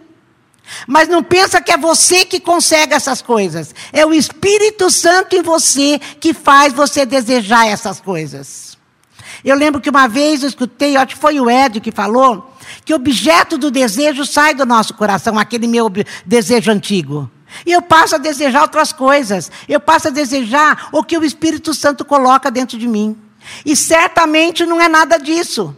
Mas 0.86 1.08
não 1.08 1.22
pensa 1.22 1.60
que 1.60 1.72
é 1.72 1.76
você 1.76 2.24
que 2.24 2.40
consegue 2.40 2.94
essas 2.94 3.20
coisas. 3.20 3.74
É 3.92 4.06
o 4.06 4.14
Espírito 4.14 4.90
Santo 4.90 5.34
em 5.36 5.42
você 5.42 6.00
que 6.20 6.32
faz 6.32 6.72
você 6.72 7.04
desejar 7.04 7.66
essas 7.66 8.00
coisas. 8.00 8.78
Eu 9.44 9.56
lembro 9.56 9.80
que 9.80 9.90
uma 9.90 10.06
vez 10.06 10.42
eu 10.42 10.48
escutei, 10.48 10.96
acho 10.96 11.14
que 11.14 11.20
foi 11.20 11.40
o 11.40 11.48
Ed 11.48 11.80
que 11.80 11.90
falou, 11.90 12.54
que 12.84 12.92
o 12.92 12.96
objeto 12.96 13.56
do 13.56 13.70
desejo 13.70 14.26
sai 14.26 14.54
do 14.54 14.66
nosso 14.66 14.94
coração, 14.94 15.38
aquele 15.38 15.66
meu 15.66 15.90
desejo 16.26 16.70
antigo. 16.70 17.30
E 17.66 17.72
eu 17.72 17.82
passo 17.82 18.14
a 18.14 18.18
desejar 18.18 18.62
outras 18.62 18.92
coisas. 18.92 19.50
Eu 19.68 19.80
passo 19.80 20.08
a 20.08 20.10
desejar 20.10 20.88
o 20.92 21.02
que 21.02 21.18
o 21.18 21.24
Espírito 21.24 21.74
Santo 21.74 22.04
coloca 22.04 22.50
dentro 22.50 22.78
de 22.78 22.86
mim. 22.86 23.16
E 23.64 23.75
certamente 23.75 24.64
não 24.66 24.80
é 24.80 24.88
nada 24.88 25.18
disso. 25.18 25.76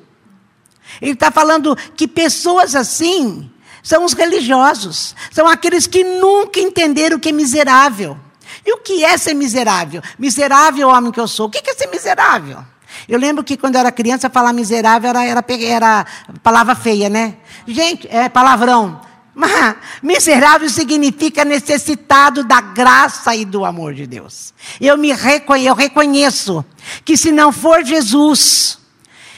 Ele 1.00 1.12
está 1.12 1.30
falando 1.30 1.76
que 1.96 2.06
pessoas 2.06 2.74
assim 2.74 3.50
são 3.82 4.04
os 4.04 4.12
religiosos, 4.12 5.16
são 5.32 5.48
aqueles 5.48 5.86
que 5.86 6.04
nunca 6.04 6.60
entenderam 6.60 7.16
o 7.16 7.20
que 7.20 7.30
é 7.30 7.32
miserável. 7.32 8.16
E 8.64 8.72
o 8.72 8.78
que 8.78 9.04
é 9.04 9.16
ser 9.16 9.34
miserável? 9.34 10.00
Miserável 10.18 10.88
homem 10.88 11.10
que 11.10 11.18
eu 11.18 11.26
sou. 11.26 11.46
O 11.46 11.50
que 11.50 11.68
é 11.68 11.74
ser 11.74 11.88
miserável? 11.88 12.64
Eu 13.08 13.18
lembro 13.18 13.42
que 13.42 13.56
quando 13.56 13.74
eu 13.74 13.80
era 13.80 13.90
criança, 13.90 14.30
falar 14.30 14.52
miserável 14.52 15.10
era, 15.10 15.24
era, 15.24 15.44
era 15.60 16.06
palavra 16.42 16.74
feia, 16.74 17.08
né? 17.08 17.36
Gente, 17.66 18.06
é 18.08 18.28
palavrão. 18.28 19.00
Mas 19.34 19.76
miserável 20.02 20.68
significa 20.68 21.44
necessitado 21.44 22.44
da 22.44 22.60
graça 22.60 23.34
e 23.34 23.44
do 23.44 23.64
amor 23.64 23.94
de 23.94 24.06
Deus. 24.06 24.52
Eu 24.80 24.98
me 24.98 25.12
reconheço, 25.12 25.68
eu 25.68 25.74
reconheço 25.74 26.64
que 27.04 27.16
se 27.16 27.32
não 27.32 27.50
for 27.50 27.82
Jesus 27.82 28.78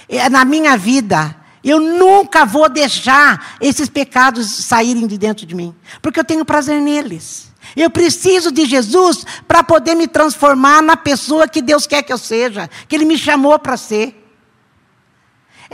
é, 0.08 0.28
na 0.28 0.44
minha 0.44 0.76
vida, 0.76 1.36
eu 1.62 1.80
nunca 1.80 2.44
vou 2.44 2.68
deixar 2.68 3.56
esses 3.60 3.88
pecados 3.88 4.64
saírem 4.66 5.06
de 5.06 5.16
dentro 5.16 5.46
de 5.46 5.54
mim, 5.54 5.74
porque 6.02 6.18
eu 6.18 6.24
tenho 6.24 6.44
prazer 6.44 6.80
neles. 6.80 7.52
Eu 7.76 7.88
preciso 7.88 8.52
de 8.52 8.66
Jesus 8.66 9.24
para 9.48 9.62
poder 9.62 9.94
me 9.94 10.06
transformar 10.06 10.82
na 10.82 10.96
pessoa 10.96 11.48
que 11.48 11.62
Deus 11.62 11.86
quer 11.86 12.02
que 12.02 12.12
eu 12.12 12.18
seja, 12.18 12.68
que 12.88 12.94
Ele 12.94 13.04
me 13.04 13.16
chamou 13.16 13.58
para 13.58 13.76
ser. 13.76 14.23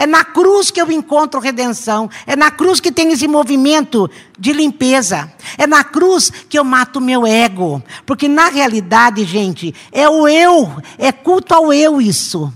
É 0.01 0.07
na 0.07 0.25
cruz 0.25 0.71
que 0.71 0.81
eu 0.81 0.91
encontro 0.91 1.39
redenção. 1.39 2.09
É 2.27 2.35
na 2.35 2.51
cruz 2.51 2.81
que 2.81 2.91
tem 2.91 3.13
esse 3.13 3.29
movimento 3.29 4.11
de 4.39 4.51
limpeza. 4.51 5.31
É 5.59 5.67
na 5.67 5.85
cruz 5.85 6.33
que 6.49 6.59
eu 6.59 6.65
mato 6.65 7.01
o 7.01 7.03
meu 7.03 7.27
ego. 7.27 7.83
Porque 8.07 8.27
na 8.27 8.49
realidade, 8.49 9.23
gente, 9.25 9.75
é 9.93 10.09
o 10.09 10.27
eu, 10.27 10.73
é 10.97 11.13
culto 11.13 11.53
ao 11.53 11.71
eu 11.71 12.01
isso. 12.01 12.51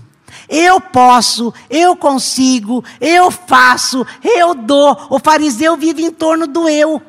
Eu 0.49 0.81
posso, 0.81 1.53
eu 1.69 1.95
consigo, 1.95 2.83
eu 2.99 3.29
faço, 3.29 4.03
eu 4.23 4.55
dou. 4.55 4.97
O 5.11 5.19
fariseu 5.19 5.77
vive 5.77 6.03
em 6.03 6.09
torno 6.09 6.47
do 6.47 6.67
eu. 6.67 6.99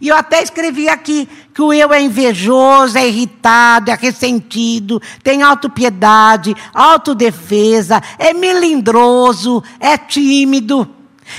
E 0.00 0.08
eu 0.08 0.16
até 0.16 0.42
escrevi 0.42 0.88
aqui 0.88 1.28
que 1.60 1.64
o 1.64 1.74
eu 1.74 1.92
é 1.92 2.00
invejoso, 2.00 2.96
é 2.96 3.06
irritado, 3.06 3.90
é 3.90 3.94
ressentido, 3.94 4.98
tem 5.22 5.42
autopiedade, 5.42 6.56
autodefesa, 6.72 8.02
é 8.18 8.32
melindroso, 8.32 9.62
é 9.78 9.98
tímido. 9.98 10.88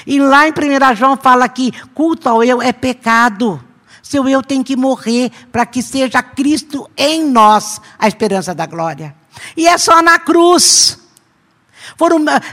E 0.06 0.20
lá 0.20 0.48
em 0.48 0.52
1 0.52 0.96
João 0.96 1.18
fala 1.18 1.50
que 1.50 1.72
culto 1.96 2.30
ao 2.30 2.44
eu 2.44 2.62
é 2.62 2.72
pecado. 2.72 3.60
Seu 4.04 4.30
eu 4.30 4.44
tem 4.44 4.62
que 4.62 4.76
morrer 4.76 5.32
para 5.52 5.66
que 5.66 5.82
seja 5.82 6.22
Cristo 6.22 6.88
em 6.96 7.26
nós 7.26 7.82
a 7.98 8.08
esperança 8.08 8.54
da 8.54 8.68
glória. 8.68 9.16
E 9.58 9.68
é 9.68 9.76
só 9.76 10.04
na 10.04 10.20
cruz. 10.20 11.00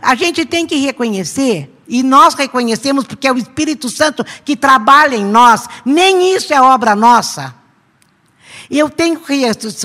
a 0.00 0.14
gente 0.14 0.46
tem 0.46 0.66
que 0.66 0.76
reconhecer 0.76 1.70
e 1.86 2.02
nós 2.02 2.32
reconhecemos 2.32 3.04
porque 3.04 3.28
é 3.28 3.32
o 3.32 3.36
Espírito 3.36 3.90
Santo 3.90 4.24
que 4.42 4.56
trabalha 4.56 5.16
em 5.16 5.24
nós, 5.24 5.68
nem 5.84 6.34
isso 6.34 6.54
é 6.54 6.60
obra 6.62 6.96
nossa. 6.96 7.57
Eu 8.70 8.90
tenho 8.90 9.18
que 9.18 9.42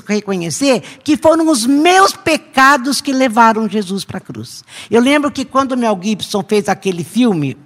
reconhecer 0.07 0.81
que 1.03 1.15
foram 1.15 1.49
os 1.49 1.65
meus 1.65 2.13
pecados 2.13 2.99
que 2.99 3.13
levaram 3.13 3.69
Jesus 3.69 4.03
para 4.03 4.17
a 4.17 4.21
cruz. 4.21 4.63
Eu 4.91 5.01
lembro 5.01 5.31
que 5.31 5.45
quando 5.45 5.77
Mel 5.77 5.97
Gibson 6.01 6.43
fez 6.47 6.67
aquele 6.67 7.03
filme 7.03 7.57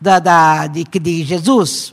da, 0.00 0.18
da 0.18 0.66
de, 0.68 0.84
de, 0.84 1.24
Jesus, 1.24 1.92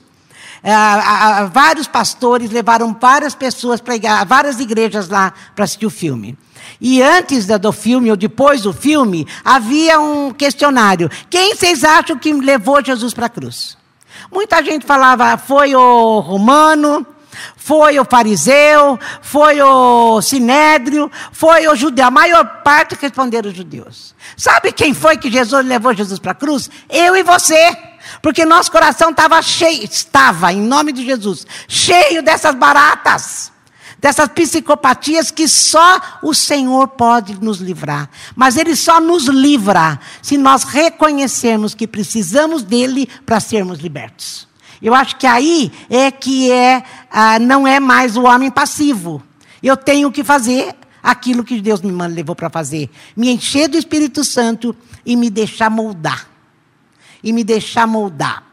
a, 0.64 1.46
vários 1.46 1.88
pastores 1.88 2.52
levaram 2.52 2.96
várias 3.00 3.34
pessoas 3.34 3.82
para 3.82 4.24
várias 4.24 4.60
igrejas 4.60 5.10
lá 5.10 5.34
para 5.56 5.66
assistir 5.66 5.86
o 5.86 5.90
filme. 5.90 6.38
E 6.80 7.02
antes 7.02 7.48
do 7.48 7.72
filme, 7.72 8.12
ou 8.12 8.18
depois 8.18 8.62
do 8.62 8.74
filme, 8.74 9.28
havia 9.44 10.00
um 10.00 10.32
questionário. 10.32 11.10
Quem 11.30 11.56
vocês 11.56 11.84
acham 11.84 12.18
que 12.18 12.32
levou 12.34 12.84
Jesus 12.84 13.14
para 13.14 13.26
a 13.26 13.30
cruz? 13.30 13.78
Muita 14.32 14.64
gente 14.64 14.86
falava, 14.86 15.38
foi 15.38 15.76
o 15.76 16.20
romano, 16.20 17.06
foi 17.56 18.00
o 18.00 18.06
fariseu, 18.06 19.00
foi 19.22 19.62
o 19.62 20.22
sinédrio, 20.22 21.12
foi 21.32 21.68
o 21.68 21.76
judeu. 21.76 22.06
A 22.06 22.12
maior 22.12 22.62
parte 22.64 22.98
responderam 23.00 23.50
os 23.50 23.56
judeus. 23.56 24.16
Sabe 24.36 24.72
quem 24.72 24.94
foi 24.94 25.18
que 25.18 25.32
Jesus 25.32 25.66
levou 25.66 25.94
Jesus 25.94 26.20
para 26.20 26.32
a 26.32 26.36
cruz? 26.36 26.70
Eu 26.90 27.16
e 27.16 27.24
você. 27.24 27.78
Porque 28.22 28.46
nosso 28.46 28.72
coração 28.72 29.10
estava 29.10 29.42
cheio, 29.42 29.84
estava, 29.84 30.54
em 30.54 30.62
nome 30.62 30.94
de 30.94 31.06
Jesus, 31.06 31.46
cheio 31.68 32.24
dessas 32.24 32.56
baratas 32.56 33.52
dessas 34.00 34.30
psicopatias 34.30 35.32
que 35.32 35.48
só 35.48 36.00
o 36.22 36.34
Senhor 36.34 36.90
pode 36.90 37.42
nos 37.42 37.60
livrar. 37.60 38.10
Mas 38.36 38.58
Ele 38.58 38.76
só 38.76 39.00
nos 39.00 39.26
livra 39.26 40.00
se 40.22 40.38
nós 40.38 40.64
reconhecermos 40.64 41.74
que 41.74 41.88
precisamos 41.88 42.64
dele 42.64 43.10
para 43.26 43.40
sermos 43.40 43.80
libertos. 43.80 44.48
Eu 44.82 44.94
acho 44.94 45.16
que 45.18 45.26
aí 45.26 45.72
é 45.90 46.12
que 46.12 46.52
é, 46.52 46.84
ah, 47.12 47.40
não 47.40 47.68
é 47.68 47.80
mais 47.80 48.16
o 48.16 48.24
homem 48.24 48.52
passivo. 48.52 49.24
Eu 49.62 49.76
tenho 49.76 50.12
que 50.12 50.24
fazer 50.24 50.76
aquilo 51.02 51.44
que 51.44 51.60
Deus 51.62 51.82
me 51.82 51.92
levou 52.08 52.36
para 52.36 52.50
fazer. 52.50 52.90
Me 53.16 53.30
encher 53.30 53.68
do 53.68 53.78
Espírito 53.78 54.24
Santo 54.24 54.76
e 55.06 55.16
me 55.16 55.30
deixar 55.30 55.70
moldar. 55.70 56.28
E 57.24 57.34
me 57.34 57.44
deixar 57.44 57.88
moldar. 57.88 58.47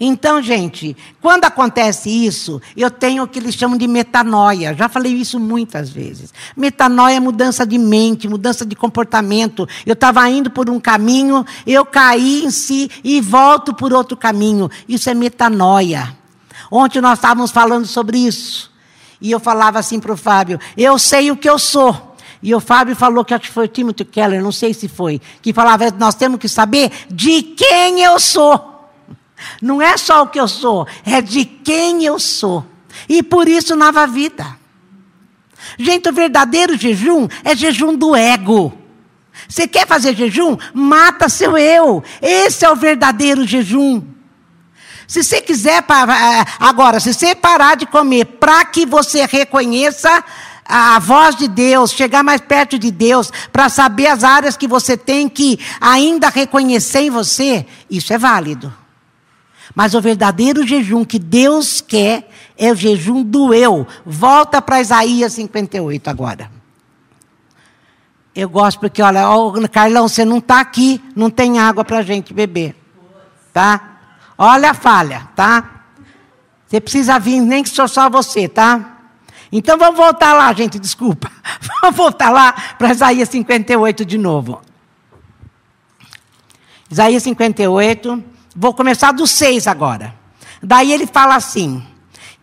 Então, 0.00 0.40
gente, 0.40 0.96
quando 1.20 1.44
acontece 1.44 2.08
isso, 2.08 2.62
eu 2.76 2.88
tenho 2.88 3.24
o 3.24 3.28
que 3.28 3.38
eles 3.40 3.54
chamam 3.54 3.76
de 3.76 3.88
metanoia. 3.88 4.72
Já 4.72 4.88
falei 4.88 5.12
isso 5.12 5.40
muitas 5.40 5.90
vezes. 5.90 6.32
Metanoia 6.56 7.16
é 7.16 7.20
mudança 7.20 7.66
de 7.66 7.76
mente, 7.78 8.28
mudança 8.28 8.64
de 8.64 8.76
comportamento. 8.76 9.68
Eu 9.84 9.94
estava 9.94 10.28
indo 10.30 10.50
por 10.50 10.70
um 10.70 10.78
caminho, 10.78 11.44
eu 11.66 11.84
caí 11.84 12.44
em 12.44 12.50
si 12.50 12.88
e 13.02 13.20
volto 13.20 13.74
por 13.74 13.92
outro 13.92 14.16
caminho. 14.16 14.70
Isso 14.88 15.10
é 15.10 15.14
metanoia. 15.14 16.16
Ontem 16.70 17.00
nós 17.00 17.18
estávamos 17.18 17.50
falando 17.50 17.86
sobre 17.86 18.18
isso. 18.18 18.70
E 19.20 19.32
eu 19.32 19.40
falava 19.40 19.80
assim 19.80 19.98
para 19.98 20.12
o 20.12 20.16
Fábio: 20.16 20.60
eu 20.76 20.96
sei 20.96 21.32
o 21.32 21.36
que 21.36 21.50
eu 21.50 21.58
sou. 21.58 22.14
E 22.40 22.54
o 22.54 22.60
Fábio 22.60 22.94
falou 22.94 23.24
que 23.24 23.34
acho 23.34 23.48
que 23.48 23.50
foi 23.50 23.64
o 23.64 23.68
Timothy 23.68 24.04
Keller, 24.04 24.40
não 24.40 24.52
sei 24.52 24.72
se 24.72 24.86
foi, 24.86 25.20
que 25.42 25.52
falava: 25.52 25.90
nós 25.98 26.14
temos 26.14 26.38
que 26.38 26.48
saber 26.48 26.92
de 27.10 27.42
quem 27.42 28.00
eu 28.00 28.20
sou. 28.20 28.77
Não 29.60 29.80
é 29.80 29.96
só 29.96 30.22
o 30.22 30.28
que 30.28 30.40
eu 30.40 30.48
sou, 30.48 30.86
é 31.04 31.20
de 31.20 31.44
quem 31.44 32.04
eu 32.04 32.18
sou. 32.18 32.64
E 33.08 33.22
por 33.22 33.48
isso 33.48 33.76
nova 33.76 34.06
vida. 34.06 34.56
Gente, 35.78 36.08
o 36.08 36.12
verdadeiro 36.12 36.76
jejum 36.76 37.28
é 37.44 37.54
jejum 37.54 37.94
do 37.94 38.14
ego. 38.14 38.72
Você 39.48 39.68
quer 39.68 39.86
fazer 39.86 40.16
jejum? 40.16 40.56
Mata 40.74 41.28
seu 41.28 41.56
eu. 41.56 42.02
Esse 42.20 42.64
é 42.64 42.70
o 42.70 42.76
verdadeiro 42.76 43.46
jejum. 43.46 44.02
Se 45.06 45.22
você 45.22 45.40
quiser, 45.40 45.84
agora, 46.60 47.00
se 47.00 47.14
você 47.14 47.34
parar 47.34 47.76
de 47.76 47.86
comer 47.86 48.24
para 48.26 48.64
que 48.64 48.84
você 48.84 49.24
reconheça 49.24 50.22
a 50.66 50.98
voz 50.98 51.34
de 51.34 51.48
Deus, 51.48 51.92
chegar 51.92 52.22
mais 52.22 52.42
perto 52.42 52.78
de 52.78 52.90
Deus, 52.90 53.32
para 53.50 53.70
saber 53.70 54.08
as 54.08 54.22
áreas 54.22 54.56
que 54.56 54.68
você 54.68 54.98
tem 54.98 55.26
que 55.26 55.58
ainda 55.80 56.28
reconhecer 56.28 57.00
em 57.00 57.10
você, 57.10 57.64
isso 57.88 58.12
é 58.12 58.18
válido. 58.18 58.70
Mas 59.78 59.94
o 59.94 60.00
verdadeiro 60.00 60.66
jejum 60.66 61.04
que 61.04 61.20
Deus 61.20 61.80
quer 61.80 62.28
é 62.58 62.72
o 62.72 62.74
jejum 62.74 63.22
do 63.22 63.54
eu. 63.54 63.86
Volta 64.04 64.60
para 64.60 64.80
Isaías 64.80 65.34
58 65.34 66.10
agora. 66.10 66.50
Eu 68.34 68.48
gosto 68.48 68.80
porque, 68.80 69.00
olha, 69.00 69.22
Carlão, 69.70 70.08
você 70.08 70.24
não 70.24 70.38
está 70.38 70.58
aqui, 70.58 71.00
não 71.14 71.30
tem 71.30 71.60
água 71.60 71.84
para 71.84 71.98
a 71.98 72.02
gente 72.02 72.34
beber. 72.34 72.74
Tá? 73.52 74.00
Olha 74.36 74.72
a 74.72 74.74
falha, 74.74 75.28
tá? 75.36 75.84
Você 76.66 76.80
precisa 76.80 77.16
vir, 77.20 77.40
nem 77.40 77.62
que 77.62 77.68
sou 77.68 77.86
só 77.86 78.10
você, 78.10 78.48
tá? 78.48 78.98
Então 79.52 79.78
vamos 79.78 79.96
voltar 79.96 80.32
lá, 80.32 80.52
gente, 80.54 80.76
desculpa. 80.80 81.30
Vamos 81.82 81.96
voltar 81.96 82.30
lá 82.30 82.52
para 82.76 82.90
Isaías 82.90 83.28
58 83.28 84.04
de 84.04 84.18
novo. 84.18 84.60
Isaías 86.90 87.22
58, 87.22 88.37
vou 88.58 88.74
começar 88.74 89.12
do 89.12 89.24
6 89.24 89.68
agora. 89.68 90.12
Daí 90.60 90.92
ele 90.92 91.06
fala 91.06 91.36
assim: 91.36 91.80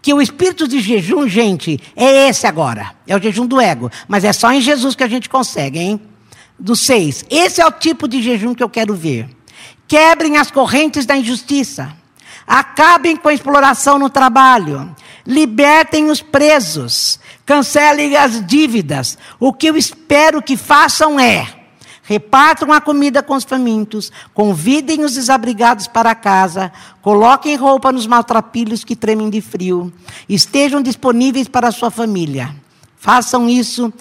que 0.01 0.13
o 0.13 0.21
espírito 0.21 0.67
de 0.67 0.79
jejum, 0.79 1.27
gente, 1.27 1.79
é 1.95 2.29
esse 2.29 2.47
agora. 2.47 2.93
É 3.05 3.15
o 3.15 3.21
jejum 3.21 3.45
do 3.45 3.59
ego. 3.59 3.91
Mas 4.07 4.23
é 4.23 4.31
só 4.31 4.51
em 4.51 4.61
Jesus 4.61 4.95
que 4.95 5.03
a 5.03 5.07
gente 5.09 5.29
consegue, 5.29 5.77
hein? 5.77 6.01
Do 6.57 6.75
6. 6.75 7.25
Esse 7.29 7.61
é 7.61 7.65
o 7.65 7.71
tipo 7.71 8.07
de 8.07 8.21
jejum 8.21 8.55
que 8.55 8.63
eu 8.63 8.69
quero 8.69 8.95
ver. 8.95 9.27
Quebrem 9.87 10.37
as 10.37 10.49
correntes 10.49 11.05
da 11.05 11.17
injustiça. 11.17 11.93
Acabem 12.47 13.17
com 13.17 13.27
a 13.27 13.33
exploração 13.33 13.99
no 13.99 14.09
trabalho. 14.09 14.95
Libertem 15.25 16.09
os 16.09 16.21
presos. 16.21 17.19
Cancelem 17.45 18.15
as 18.15 18.45
dívidas. 18.45 19.17
O 19.37 19.51
que 19.51 19.67
eu 19.67 19.75
espero 19.75 20.41
que 20.41 20.55
façam 20.55 21.19
é 21.19 21.54
Repartam 22.07 22.71
a 22.71 22.79
comida 22.79 23.23
com 23.23 23.33
os 23.33 23.43
famintos, 23.43 24.11
convidem 24.31 25.03
os 25.03 25.15
desabrigados 25.15 25.87
para 25.87 26.13
casa, 26.13 26.71
coloquem 27.01 27.55
roupa 27.55 27.91
nos 27.91 28.05
maltrapilhos 28.05 28.83
que 28.83 28.95
tremem 28.95 29.27
de 29.27 29.41
frio, 29.41 29.91
estejam 30.29 30.83
disponíveis 30.83 31.47
para 31.47 31.69
a 31.69 31.71
sua 31.71 31.89
família. 31.89 32.55
Façam 32.95 33.49
isso 33.49 33.91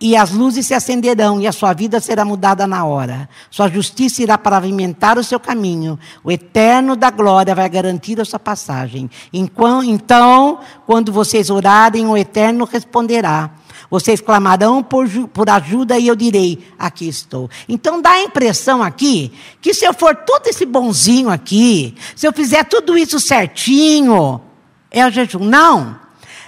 e 0.00 0.16
as 0.16 0.30
luzes 0.30 0.66
se 0.66 0.74
acenderão 0.74 1.38
e 1.38 1.46
a 1.46 1.52
sua 1.52 1.74
vida 1.74 2.00
será 2.00 2.24
mudada 2.24 2.66
na 2.66 2.84
hora. 2.84 3.28
Sua 3.50 3.68
justiça 3.68 4.22
irá 4.22 4.38
pavimentar 4.38 5.18
o 5.18 5.24
seu 5.24 5.38
caminho. 5.38 5.98
O 6.22 6.32
eterno 6.32 6.96
da 6.96 7.10
glória 7.10 7.54
vai 7.54 7.68
garantir 7.68 8.20
a 8.20 8.24
sua 8.24 8.38
passagem. 8.38 9.10
Então, 9.32 10.60
quando 10.86 11.12
vocês 11.12 11.50
orarem, 11.50 12.06
o 12.06 12.16
eterno 12.16 12.64
responderá. 12.64 13.50
Vocês 13.90 14.20
clamarão 14.20 14.82
por, 14.82 15.08
por 15.28 15.48
ajuda 15.48 15.98
e 15.98 16.06
eu 16.08 16.16
direi: 16.16 16.66
aqui 16.78 17.08
estou. 17.08 17.50
Então 17.68 18.00
dá 18.00 18.10
a 18.10 18.22
impressão 18.22 18.82
aqui 18.82 19.32
que 19.60 19.74
se 19.74 19.84
eu 19.84 19.94
for 19.94 20.14
todo 20.14 20.46
esse 20.46 20.64
bonzinho 20.64 21.30
aqui, 21.30 21.94
se 22.16 22.26
eu 22.26 22.32
fizer 22.32 22.64
tudo 22.64 22.96
isso 22.96 23.20
certinho, 23.20 24.40
é 24.90 25.06
o 25.06 25.10
jejum. 25.10 25.44
Não. 25.44 26.04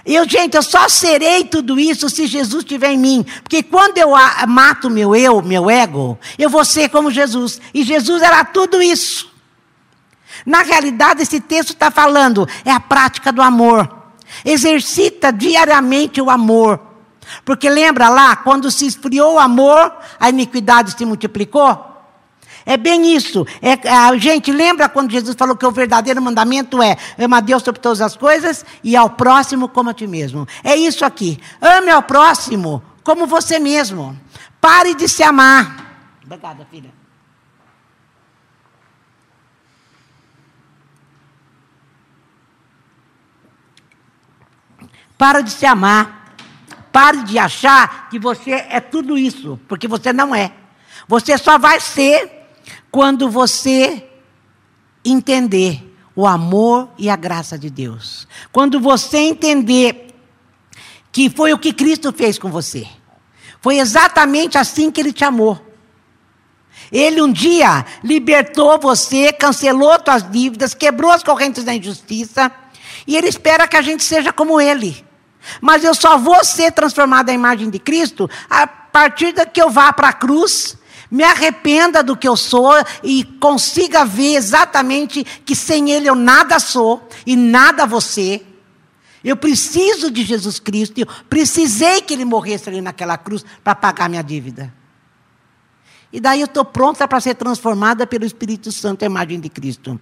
Eu, 0.06 0.28
gente, 0.28 0.56
eu 0.56 0.62
só 0.62 0.88
serei 0.88 1.44
tudo 1.44 1.80
isso 1.80 2.08
se 2.08 2.28
Jesus 2.28 2.62
estiver 2.62 2.92
em 2.92 2.98
mim. 2.98 3.26
Porque 3.42 3.60
quando 3.60 3.98
eu 3.98 4.10
mato 4.46 4.88
meu 4.88 5.16
eu, 5.16 5.42
meu 5.42 5.68
ego, 5.68 6.16
eu 6.38 6.48
vou 6.48 6.64
ser 6.64 6.88
como 6.90 7.10
Jesus. 7.10 7.60
E 7.74 7.82
Jesus 7.82 8.22
era 8.22 8.44
tudo 8.44 8.80
isso. 8.80 9.28
Na 10.44 10.62
realidade, 10.62 11.22
esse 11.22 11.40
texto 11.40 11.70
está 11.70 11.90
falando, 11.90 12.48
é 12.64 12.70
a 12.70 12.78
prática 12.78 13.32
do 13.32 13.42
amor. 13.42 13.92
Exercita 14.44 15.32
diariamente 15.32 16.20
o 16.20 16.30
amor. 16.30 16.80
Porque 17.44 17.68
lembra 17.68 18.08
lá, 18.08 18.36
quando 18.36 18.70
se 18.70 18.86
esfriou 18.86 19.34
o 19.34 19.38
amor, 19.38 19.92
a 20.18 20.28
iniquidade 20.28 20.92
se 20.92 21.04
multiplicou? 21.04 21.96
É 22.66 22.76
bem 22.76 23.14
isso. 23.14 23.46
É, 23.62 24.18
gente 24.18 24.50
lembra 24.50 24.88
quando 24.88 25.12
Jesus 25.12 25.36
falou 25.36 25.56
que 25.56 25.64
o 25.64 25.70
verdadeiro 25.70 26.20
mandamento 26.20 26.82
é 26.82 26.96
ama 27.16 27.36
a 27.38 27.40
Deus 27.40 27.62
sobre 27.62 27.80
todas 27.80 28.00
as 28.00 28.16
coisas 28.16 28.66
e 28.82 28.96
ao 28.96 29.10
próximo 29.10 29.68
como 29.68 29.90
a 29.90 29.94
ti 29.94 30.06
mesmo. 30.08 30.48
É 30.64 30.74
isso 30.74 31.04
aqui. 31.04 31.40
Ame 31.60 31.90
ao 31.90 32.02
próximo 32.02 32.82
como 33.04 33.24
você 33.24 33.60
mesmo. 33.60 34.18
Pare 34.60 34.94
de 34.94 35.08
se 35.08 35.22
amar. 35.22 35.86
Obrigada, 36.24 36.66
filha. 36.68 36.92
Para 45.16 45.40
de 45.40 45.52
se 45.52 45.64
amar. 45.64 46.25
Pare 46.96 47.24
de 47.24 47.38
achar 47.38 48.08
que 48.08 48.18
você 48.18 48.52
é 48.52 48.80
tudo 48.80 49.18
isso, 49.18 49.60
porque 49.68 49.86
você 49.86 50.14
não 50.14 50.34
é. 50.34 50.50
Você 51.06 51.36
só 51.36 51.58
vai 51.58 51.78
ser 51.78 52.48
quando 52.90 53.28
você 53.28 54.02
entender 55.04 55.94
o 56.14 56.26
amor 56.26 56.88
e 56.96 57.10
a 57.10 57.14
graça 57.14 57.58
de 57.58 57.68
Deus. 57.68 58.26
Quando 58.50 58.80
você 58.80 59.18
entender 59.18 60.06
que 61.12 61.28
foi 61.28 61.52
o 61.52 61.58
que 61.58 61.70
Cristo 61.70 62.14
fez 62.14 62.38
com 62.38 62.50
você. 62.50 62.88
Foi 63.60 63.76
exatamente 63.78 64.56
assim 64.56 64.90
que 64.90 64.98
ele 64.98 65.12
te 65.12 65.22
amou. 65.22 65.60
Ele 66.90 67.20
um 67.20 67.30
dia 67.30 67.84
libertou 68.02 68.80
você, 68.80 69.34
cancelou 69.34 69.98
suas 70.02 70.30
dívidas, 70.30 70.72
quebrou 70.72 71.10
as 71.10 71.22
correntes 71.22 71.62
da 71.62 71.74
injustiça, 71.74 72.50
e 73.06 73.18
ele 73.18 73.28
espera 73.28 73.68
que 73.68 73.76
a 73.76 73.82
gente 73.82 74.02
seja 74.02 74.32
como 74.32 74.58
ele. 74.58 75.04
Mas 75.60 75.84
eu 75.84 75.94
só 75.94 76.16
vou 76.18 76.44
ser 76.44 76.72
transformado 76.72 77.30
à 77.30 77.32
imagem 77.32 77.70
de 77.70 77.78
Cristo 77.78 78.28
a 78.48 78.66
partir 78.66 79.32
da 79.32 79.44
que 79.44 79.60
eu 79.60 79.70
vá 79.70 79.92
para 79.92 80.08
a 80.08 80.12
cruz, 80.12 80.76
me 81.10 81.22
arrependa 81.22 82.02
do 82.02 82.16
que 82.16 82.26
eu 82.26 82.36
sou 82.36 82.72
e 83.02 83.24
consiga 83.24 84.04
ver 84.04 84.34
exatamente 84.34 85.24
que 85.44 85.54
sem 85.54 85.90
Ele 85.90 86.08
eu 86.08 86.14
nada 86.14 86.58
sou 86.58 87.08
e 87.24 87.36
nada 87.36 87.86
ser. 88.00 88.54
Eu 89.22 89.36
preciso 89.36 90.10
de 90.10 90.24
Jesus 90.24 90.58
Cristo, 90.58 90.98
eu 90.98 91.06
precisei 91.28 92.00
que 92.00 92.14
Ele 92.14 92.24
morresse 92.24 92.68
ali 92.68 92.80
naquela 92.80 93.16
cruz 93.18 93.44
para 93.62 93.74
pagar 93.74 94.08
minha 94.08 94.22
dívida. 94.22 94.72
E 96.12 96.20
daí 96.20 96.40
eu 96.40 96.46
estou 96.46 96.64
pronta 96.64 97.06
para 97.06 97.20
ser 97.20 97.34
transformada 97.34 98.06
pelo 98.06 98.24
Espírito 98.24 98.70
Santo, 98.72 99.02
à 99.02 99.06
imagem 99.06 99.40
de 99.40 99.48
Cristo. 99.48 100.00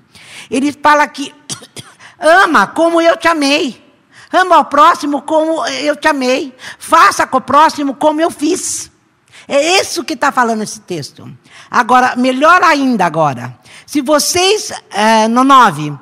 Ele 0.51 0.73
fala 0.73 1.07
que 1.09 1.35
ama 2.21 2.67
como 2.67 3.01
eu 3.01 3.17
te 3.17 3.27
amei. 3.27 3.84
Ama 4.33 4.57
ao 4.57 4.65
próximo 4.65 5.23
como 5.23 5.67
eu 5.67 5.97
te 5.97 6.09
amei. 6.09 6.55
Faça 6.79 7.27
com 7.27 7.39
o 7.39 7.41
próximo 7.41 7.95
como 7.95 8.21
eu 8.21 8.31
fiz. 8.31 8.91
É 9.47 9.81
isso 9.81 10.05
que 10.05 10.15
está 10.15 10.33
falando 10.33 10.63
esse 10.63 10.81
texto. 10.81 11.31
Agora, 11.71 12.17
melhor 12.17 12.63
ainda 12.63 13.05
agora. 13.05 13.59
Se 13.87 14.01
vocês, 14.01 14.73
é, 14.91 15.29
no 15.29 15.45
9. 15.45 15.97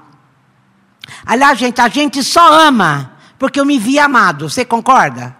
Aliás, 1.26 1.58
gente, 1.58 1.80
a 1.80 1.88
gente 1.88 2.22
só 2.22 2.52
ama 2.66 3.12
porque 3.38 3.58
eu 3.58 3.64
me 3.64 3.78
vi 3.78 3.98
amado. 3.98 4.48
Você 4.48 4.64
concorda? 4.64 5.36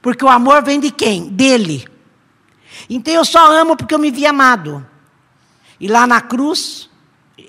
Porque 0.00 0.24
o 0.24 0.28
amor 0.28 0.62
vem 0.62 0.80
de 0.80 0.90
quem? 0.90 1.28
Dele. 1.28 1.86
Então 2.90 3.14
eu 3.14 3.24
só 3.24 3.52
amo 3.52 3.76
porque 3.76 3.94
eu 3.94 3.98
me 3.98 4.10
vi 4.10 4.26
amado. 4.26 4.84
E 5.78 5.86
lá 5.86 6.06
na 6.06 6.20
cruz, 6.20 6.90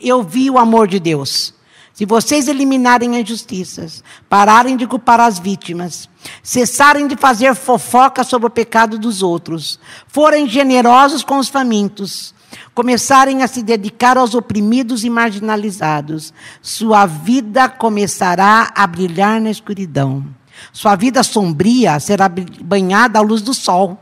eu 0.01 0.21
vi 0.23 0.49
o 0.49 0.57
amor 0.57 0.87
de 0.87 0.99
Deus. 0.99 1.53
Se 1.93 2.05
vocês 2.05 2.47
eliminarem 2.47 3.19
injustiças, 3.19 4.03
pararem 4.27 4.75
de 4.75 4.87
culpar 4.87 5.19
as 5.19 5.37
vítimas, 5.37 6.09
cessarem 6.41 7.07
de 7.07 7.15
fazer 7.15 7.53
fofoca 7.53 8.23
sobre 8.23 8.47
o 8.47 8.49
pecado 8.49 8.97
dos 8.97 9.21
outros, 9.21 9.79
forem 10.07 10.49
generosos 10.49 11.23
com 11.23 11.37
os 11.37 11.49
famintos, 11.49 12.33
começarem 12.73 13.43
a 13.43 13.47
se 13.47 13.61
dedicar 13.61 14.17
aos 14.17 14.33
oprimidos 14.33 15.03
e 15.03 15.09
marginalizados, 15.09 16.33
sua 16.63 17.05
vida 17.05 17.69
começará 17.69 18.71
a 18.75 18.87
brilhar 18.87 19.39
na 19.39 19.51
escuridão. 19.51 20.25
Sua 20.71 20.95
vida 20.95 21.21
sombria 21.21 21.99
será 21.99 22.27
banhada 22.27 23.19
à 23.19 23.21
luz 23.21 23.41
do 23.43 23.53
sol. 23.53 23.99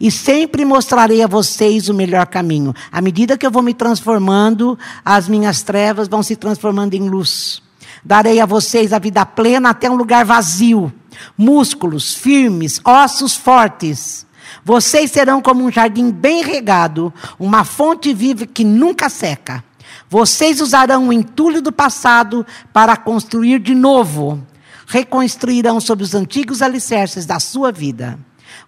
E 0.00 0.10
sempre 0.10 0.64
mostrarei 0.64 1.22
a 1.22 1.26
vocês 1.26 1.88
o 1.88 1.94
melhor 1.94 2.26
caminho. 2.26 2.74
À 2.90 3.00
medida 3.00 3.38
que 3.38 3.46
eu 3.46 3.50
vou 3.50 3.62
me 3.62 3.74
transformando, 3.74 4.78
as 5.04 5.28
minhas 5.28 5.62
trevas 5.62 6.08
vão 6.08 6.22
se 6.22 6.36
transformando 6.36 6.94
em 6.94 7.08
luz. 7.08 7.62
Darei 8.04 8.40
a 8.40 8.46
vocês 8.46 8.92
a 8.92 8.98
vida 8.98 9.24
plena 9.24 9.70
até 9.70 9.90
um 9.90 9.96
lugar 9.96 10.24
vazio. 10.24 10.92
músculos 11.38 12.14
firmes, 12.14 12.80
ossos 12.84 13.36
fortes. 13.36 14.26
Vocês 14.64 15.10
serão 15.10 15.40
como 15.40 15.64
um 15.64 15.70
jardim 15.70 16.10
bem 16.10 16.42
regado, 16.42 17.14
uma 17.38 17.64
fonte 17.64 18.12
viva 18.12 18.46
que 18.46 18.64
nunca 18.64 19.08
seca. 19.08 19.62
Vocês 20.08 20.60
usarão 20.60 21.08
o 21.08 21.12
entulho 21.12 21.62
do 21.62 21.72
passado 21.72 22.44
para 22.72 22.96
construir 22.96 23.58
de 23.60 23.74
novo. 23.74 24.42
Reconstruirão 24.86 25.80
sobre 25.80 26.04
os 26.04 26.14
antigos 26.14 26.60
alicerces 26.62 27.24
da 27.26 27.40
sua 27.40 27.72
vida. 27.72 28.18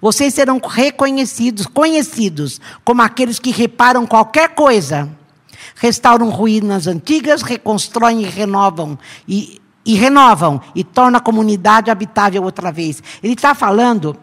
Vocês 0.00 0.34
serão 0.34 0.58
reconhecidos, 0.58 1.66
conhecidos 1.66 2.60
como 2.84 3.02
aqueles 3.02 3.38
que 3.38 3.50
reparam 3.50 4.06
qualquer 4.06 4.50
coisa, 4.50 5.08
restauram 5.74 6.28
ruínas 6.30 6.86
antigas, 6.86 7.42
reconstroem 7.42 8.22
e 8.22 8.24
renovam 8.24 8.98
e, 9.26 9.60
e 9.84 9.94
renovam 9.94 10.60
e 10.74 10.84
tornam 10.84 11.18
a 11.18 11.22
comunidade 11.22 11.90
habitável 11.90 12.42
outra 12.42 12.70
vez. 12.70 13.02
Ele 13.22 13.34
está 13.34 13.54
falando 13.54 14.16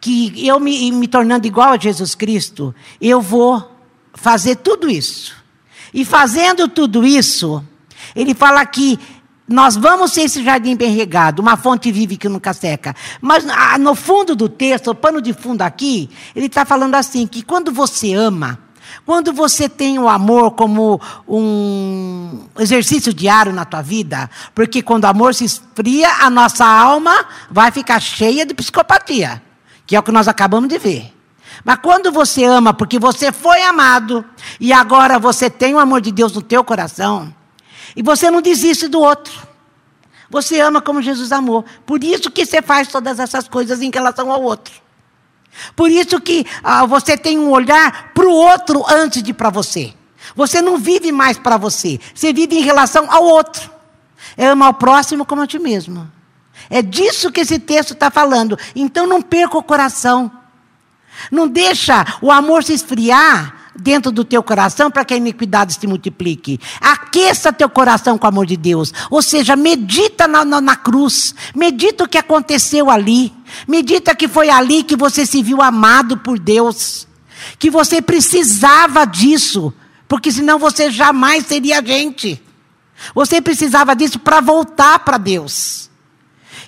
que 0.00 0.46
eu 0.46 0.58
me, 0.58 0.90
me 0.92 1.06
tornando 1.06 1.46
igual 1.46 1.72
a 1.72 1.78
Jesus 1.78 2.14
Cristo, 2.14 2.74
eu 3.00 3.20
vou 3.20 3.70
fazer 4.14 4.56
tudo 4.56 4.88
isso. 4.88 5.36
E 5.92 6.04
fazendo 6.04 6.68
tudo 6.68 7.04
isso, 7.04 7.62
ele 8.14 8.34
fala 8.34 8.64
que 8.64 8.98
nós 9.50 9.74
vamos 9.74 10.12
ser 10.12 10.22
esse 10.22 10.44
jardim 10.44 10.76
bem 10.76 10.94
regado, 10.94 11.42
uma 11.42 11.56
fonte 11.56 11.90
viva 11.90 12.14
que 12.14 12.28
nunca 12.28 12.54
seca. 12.54 12.94
Mas 13.20 13.44
ah, 13.48 13.76
no 13.78 13.96
fundo 13.96 14.36
do 14.36 14.48
texto, 14.48 14.92
o 14.92 14.94
pano 14.94 15.20
de 15.20 15.32
fundo 15.32 15.62
aqui, 15.62 16.08
ele 16.36 16.46
está 16.46 16.64
falando 16.64 16.94
assim: 16.94 17.26
que 17.26 17.42
quando 17.42 17.72
você 17.72 18.14
ama, 18.14 18.60
quando 19.04 19.32
você 19.32 19.68
tem 19.68 19.98
o 19.98 20.08
amor 20.08 20.52
como 20.52 21.00
um 21.26 22.44
exercício 22.60 23.12
diário 23.12 23.52
na 23.52 23.64
tua 23.64 23.82
vida, 23.82 24.30
porque 24.54 24.82
quando 24.82 25.02
o 25.02 25.08
amor 25.08 25.34
se 25.34 25.44
esfria, 25.44 26.08
a 26.20 26.30
nossa 26.30 26.64
alma 26.64 27.26
vai 27.50 27.72
ficar 27.72 27.98
cheia 27.98 28.46
de 28.46 28.54
psicopatia, 28.54 29.42
que 29.84 29.96
é 29.96 29.98
o 29.98 30.02
que 30.04 30.12
nós 30.12 30.28
acabamos 30.28 30.68
de 30.68 30.78
ver. 30.78 31.12
Mas 31.64 31.80
quando 31.82 32.12
você 32.12 32.44
ama, 32.44 32.72
porque 32.72 33.00
você 33.00 33.32
foi 33.32 33.62
amado, 33.62 34.24
e 34.60 34.72
agora 34.72 35.18
você 35.18 35.50
tem 35.50 35.74
o 35.74 35.80
amor 35.80 36.00
de 36.00 36.12
Deus 36.12 36.32
no 36.32 36.40
teu 36.40 36.62
coração, 36.62 37.34
e 37.96 38.02
você 38.02 38.30
não 38.30 38.40
desiste 38.40 38.88
do 38.88 39.00
outro. 39.00 39.48
Você 40.28 40.60
ama 40.60 40.80
como 40.80 41.02
Jesus 41.02 41.32
amou. 41.32 41.64
Por 41.84 42.04
isso 42.04 42.30
que 42.30 42.46
você 42.46 42.62
faz 42.62 42.88
todas 42.88 43.18
essas 43.18 43.48
coisas 43.48 43.82
em 43.82 43.90
relação 43.90 44.30
ao 44.30 44.42
outro. 44.42 44.72
Por 45.74 45.90
isso 45.90 46.20
que 46.20 46.46
ah, 46.62 46.86
você 46.86 47.16
tem 47.16 47.38
um 47.38 47.50
olhar 47.50 48.12
para 48.14 48.26
o 48.26 48.32
outro 48.32 48.84
antes 48.88 49.22
de 49.22 49.34
para 49.34 49.50
você. 49.50 49.92
Você 50.36 50.62
não 50.62 50.78
vive 50.78 51.10
mais 51.10 51.36
para 51.36 51.56
você. 51.56 51.98
Você 52.14 52.32
vive 52.32 52.56
em 52.56 52.62
relação 52.62 53.10
ao 53.10 53.24
outro. 53.24 53.68
É 54.36 54.46
amar 54.46 54.70
o 54.70 54.74
próximo 54.74 55.26
como 55.26 55.42
a 55.42 55.46
ti 55.46 55.58
mesmo. 55.58 56.10
É 56.68 56.80
disso 56.80 57.32
que 57.32 57.40
esse 57.40 57.58
texto 57.58 57.94
está 57.94 58.10
falando. 58.10 58.56
Então 58.76 59.08
não 59.08 59.20
perca 59.20 59.58
o 59.58 59.62
coração. 59.62 60.30
Não 61.30 61.48
deixa 61.48 62.06
o 62.22 62.30
amor 62.30 62.62
se 62.62 62.72
esfriar 62.72 63.59
dentro 63.74 64.10
do 64.10 64.24
teu 64.24 64.42
coração 64.42 64.90
para 64.90 65.04
que 65.04 65.14
a 65.14 65.16
iniquidade 65.16 65.74
se 65.74 65.86
multiplique. 65.86 66.60
Aqueça 66.80 67.52
teu 67.52 67.68
coração 67.68 68.18
com 68.18 68.26
o 68.26 68.28
amor 68.28 68.46
de 68.46 68.56
Deus. 68.56 68.92
Ou 69.10 69.22
seja, 69.22 69.56
medita 69.56 70.26
na, 70.26 70.44
na, 70.44 70.60
na, 70.60 70.76
cruz. 70.76 71.34
Medita 71.54 72.04
o 72.04 72.08
que 72.08 72.18
aconteceu 72.18 72.90
ali. 72.90 73.32
Medita 73.66 74.14
que 74.14 74.28
foi 74.28 74.50
ali 74.50 74.82
que 74.82 74.96
você 74.96 75.24
se 75.24 75.42
viu 75.42 75.62
amado 75.62 76.16
por 76.18 76.38
Deus. 76.38 77.06
Que 77.58 77.70
você 77.70 78.02
precisava 78.02 79.04
disso. 79.04 79.72
Porque 80.08 80.30
senão 80.32 80.58
você 80.58 80.90
jamais 80.90 81.46
seria 81.46 81.84
gente. 81.84 82.42
Você 83.14 83.40
precisava 83.40 83.94
disso 83.94 84.18
para 84.18 84.40
voltar 84.40 84.98
para 85.00 85.16
Deus. 85.16 85.88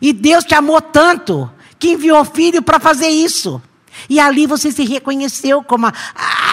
E 0.00 0.12
Deus 0.12 0.44
te 0.44 0.54
amou 0.54 0.80
tanto 0.80 1.50
que 1.78 1.90
enviou 1.90 2.24
filho 2.24 2.62
para 2.62 2.78
fazer 2.78 3.08
isso. 3.08 3.60
E 4.08 4.18
ali 4.18 4.46
você 4.46 4.70
se 4.72 4.84
reconheceu 4.84 5.62
como 5.62 5.86
a, 5.86 5.92
a, 6.14 6.51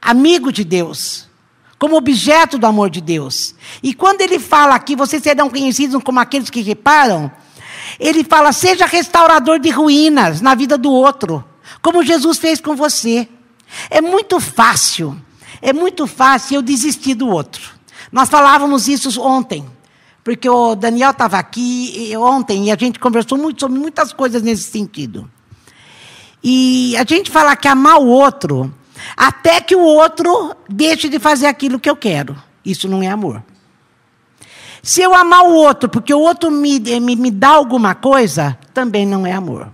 amigo 0.00 0.52
de 0.52 0.64
Deus, 0.64 1.28
como 1.78 1.96
objeto 1.96 2.58
do 2.58 2.66
amor 2.66 2.90
de 2.90 3.00
Deus. 3.00 3.54
E 3.82 3.94
quando 3.94 4.20
ele 4.20 4.38
fala 4.38 4.74
aqui, 4.74 4.96
vocês 4.96 5.22
serão 5.22 5.48
conhecidos 5.48 6.02
como 6.02 6.20
aqueles 6.20 6.50
que 6.50 6.60
reparam, 6.60 7.30
ele 7.98 8.24
fala: 8.24 8.52
seja 8.52 8.86
restaurador 8.86 9.58
de 9.58 9.70
ruínas 9.70 10.40
na 10.40 10.54
vida 10.54 10.76
do 10.76 10.90
outro, 10.90 11.44
como 11.80 12.02
Jesus 12.02 12.38
fez 12.38 12.60
com 12.60 12.74
você. 12.74 13.28
É 13.90 14.00
muito 14.00 14.40
fácil, 14.40 15.16
é 15.60 15.72
muito 15.72 16.06
fácil 16.06 16.56
eu 16.56 16.62
desistir 16.62 17.14
do 17.14 17.28
outro. 17.28 17.78
Nós 18.10 18.28
falávamos 18.28 18.88
isso 18.88 19.20
ontem, 19.20 19.64
porque 20.24 20.48
o 20.48 20.74
Daniel 20.74 21.10
estava 21.10 21.38
aqui 21.38 22.12
ontem 22.16 22.66
e 22.66 22.70
a 22.70 22.76
gente 22.76 22.98
conversou 22.98 23.36
muito 23.36 23.60
sobre 23.60 23.78
muitas 23.78 24.12
coisas 24.12 24.42
nesse 24.42 24.64
sentido. 24.64 25.30
E 26.42 26.96
a 26.96 27.04
gente 27.04 27.30
fala 27.30 27.56
que 27.56 27.68
amar 27.68 27.98
o 27.98 28.06
outro 28.06 28.72
até 29.16 29.60
que 29.60 29.74
o 29.74 29.80
outro 29.80 30.54
deixe 30.68 31.08
de 31.08 31.18
fazer 31.18 31.46
aquilo 31.46 31.80
que 31.80 31.88
eu 31.88 31.96
quero. 31.96 32.36
Isso 32.64 32.88
não 32.88 33.02
é 33.02 33.08
amor. 33.08 33.42
Se 34.82 35.02
eu 35.02 35.14
amar 35.14 35.44
o 35.44 35.54
outro 35.54 35.88
porque 35.88 36.14
o 36.14 36.20
outro 36.20 36.50
me, 36.50 36.78
me, 36.78 37.16
me 37.16 37.30
dá 37.30 37.48
alguma 37.48 37.94
coisa, 37.94 38.58
também 38.72 39.04
não 39.04 39.26
é 39.26 39.32
amor. 39.32 39.70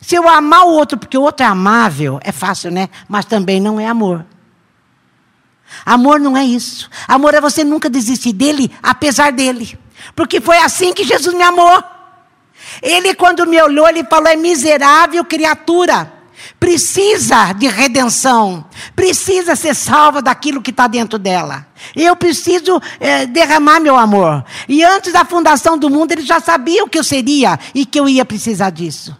Se 0.00 0.14
eu 0.14 0.28
amar 0.28 0.64
o 0.64 0.70
outro 0.70 0.96
porque 0.96 1.18
o 1.18 1.22
outro 1.22 1.44
é 1.44 1.48
amável, 1.48 2.18
é 2.22 2.32
fácil, 2.32 2.70
né? 2.70 2.88
Mas 3.08 3.24
também 3.24 3.60
não 3.60 3.78
é 3.78 3.86
amor. 3.86 4.24
Amor 5.84 6.18
não 6.18 6.36
é 6.36 6.44
isso. 6.44 6.88
Amor 7.06 7.34
é 7.34 7.40
você 7.40 7.62
nunca 7.62 7.90
desistir 7.90 8.32
dele, 8.32 8.70
apesar 8.82 9.32
dele. 9.32 9.78
Porque 10.14 10.40
foi 10.40 10.58
assim 10.58 10.92
que 10.92 11.04
Jesus 11.04 11.34
me 11.34 11.42
amou. 11.42 11.82
Ele, 12.82 13.14
quando 13.14 13.46
me 13.46 13.60
olhou, 13.60 13.88
ele 13.88 14.04
falou: 14.04 14.28
é 14.28 14.36
miserável 14.36 15.24
criatura 15.24 16.17
precisa 16.58 17.52
de 17.52 17.68
redenção, 17.68 18.64
precisa 18.94 19.54
ser 19.56 19.74
salva 19.74 20.22
daquilo 20.22 20.62
que 20.62 20.70
está 20.70 20.86
dentro 20.86 21.18
dela. 21.18 21.66
Eu 21.94 22.16
preciso 22.16 22.80
é, 22.98 23.26
derramar 23.26 23.80
meu 23.80 23.96
amor. 23.96 24.44
E 24.68 24.82
antes 24.84 25.12
da 25.12 25.24
fundação 25.24 25.78
do 25.78 25.90
mundo, 25.90 26.12
ele 26.12 26.22
já 26.22 26.40
sabia 26.40 26.84
o 26.84 26.88
que 26.88 26.98
eu 26.98 27.04
seria 27.04 27.58
e 27.74 27.84
que 27.84 27.98
eu 27.98 28.08
ia 28.08 28.24
precisar 28.24 28.70
disso. 28.70 29.16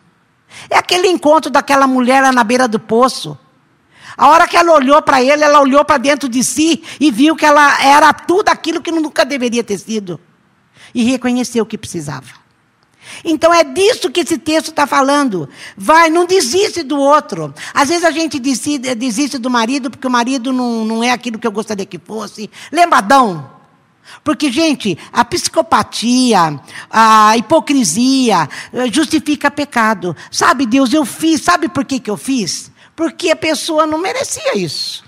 É 0.69 0.77
aquele 0.77 1.09
encontro 1.09 1.51
daquela 1.51 1.87
mulher 1.87 2.23
lá 2.23 2.33
na 2.33 2.43
beira 2.43 2.67
do 2.67 2.81
poço. 2.81 3.38
A 4.17 4.29
hora 4.29 4.49
que 4.49 4.57
ela 4.57 4.73
olhou 4.73 5.01
para 5.01 5.23
ele, 5.23 5.45
ela 5.45 5.61
olhou 5.61 5.85
para 5.85 5.99
dentro 5.99 6.29
de 6.29 6.43
si 6.43 6.83
e 6.99 7.11
viu 7.11 7.37
que 7.37 7.47
ela 7.47 7.81
era 7.83 8.12
tudo 8.12 8.49
aquilo 8.49 8.83
que 8.83 8.91
nunca 8.91 9.25
deveria 9.25 9.62
ter 9.62 9.79
sido. 9.79 10.21
E 10.93 11.05
reconheceu 11.05 11.62
o 11.62 11.67
que 11.67 11.79
precisava. 11.79 12.48
Então 13.24 13.52
é 13.52 13.64
disso 13.64 14.11
que 14.11 14.20
esse 14.20 14.38
texto 14.38 14.68
está 14.68 14.87
falando. 14.87 15.48
Vai, 15.76 16.11
não 16.11 16.24
desiste 16.24 16.83
do 16.83 16.98
outro. 16.98 17.54
Às 17.74 17.88
vezes 17.88 18.04
a 18.04 18.11
gente 18.11 18.38
desiste, 18.38 18.94
desiste 18.94 19.38
do 19.38 19.50
marido 19.50 19.90
porque 19.90 20.07
o 20.07 20.11
marido 20.11 20.52
não, 20.52 20.85
não 20.85 21.04
é 21.04 21.11
aquilo 21.11 21.38
que 21.38 21.46
eu 21.46 21.52
gostaria 21.52 21.87
que 21.87 21.98
fosse. 21.98 22.50
Lembradão. 22.70 23.59
Porque, 24.24 24.50
gente, 24.50 24.96
a 25.12 25.24
psicopatia, 25.24 26.61
a 26.90 27.37
hipocrisia 27.37 28.48
eh, 28.72 28.90
justifica 28.90 29.50
pecado. 29.50 30.16
Sabe, 30.31 30.66
Deus, 30.66 30.92
eu 30.92 31.04
fiz. 31.04 31.42
Sabe 31.42 31.68
por 31.68 31.85
que, 31.85 32.00
que 32.00 32.11
eu 32.11 32.16
fiz? 32.16 32.70
Porque 32.96 33.31
a 33.31 33.37
pessoa 33.37 33.87
não 33.87 33.98
merecia 33.98 34.57
isso. 34.57 35.04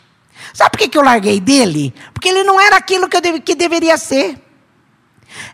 Sabe 0.53 0.71
por 0.71 0.79
que, 0.79 0.89
que 0.89 0.99
eu 0.99 1.03
larguei 1.03 1.41
dele? 1.41 1.95
Porque 2.13 2.29
ele 2.29 2.45
não 2.45 2.61
era 2.61 2.77
aquilo 2.77 3.09
que, 3.09 3.17
eu 3.17 3.21
deve, 3.21 3.41
que 3.41 3.55
deveria 3.55 3.97
ser. 3.97 4.39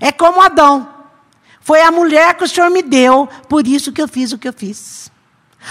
É 0.00 0.10
como 0.10 0.40
Adão. 0.40 0.95
Foi 1.66 1.82
a 1.82 1.90
mulher 1.90 2.34
que 2.34 2.44
o 2.44 2.48
Senhor 2.48 2.70
me 2.70 2.80
deu, 2.80 3.28
por 3.48 3.66
isso 3.66 3.90
que 3.90 4.00
eu 4.00 4.06
fiz 4.06 4.30
o 4.30 4.38
que 4.38 4.46
eu 4.46 4.52
fiz. 4.52 5.10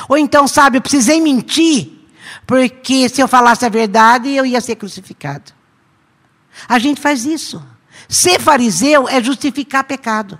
Ou 0.10 0.17
então, 0.17 0.45
sabe, 0.45 0.77
eu 0.77 0.81
precisei 0.81 1.21
mentir, 1.21 1.89
porque 2.45 3.08
se 3.08 3.21
eu 3.21 3.29
falasse 3.29 3.65
a 3.65 3.69
verdade, 3.69 4.29
eu 4.29 4.45
ia 4.45 4.60
ser 4.60 4.75
crucificado. 4.75 5.53
A 6.67 6.79
gente 6.79 6.99
faz 6.99 7.23
isso. 7.23 7.65
Ser 8.10 8.41
fariseu 8.41 9.08
é 9.08 9.23
justificar 9.23 9.86
pecado. 9.86 10.38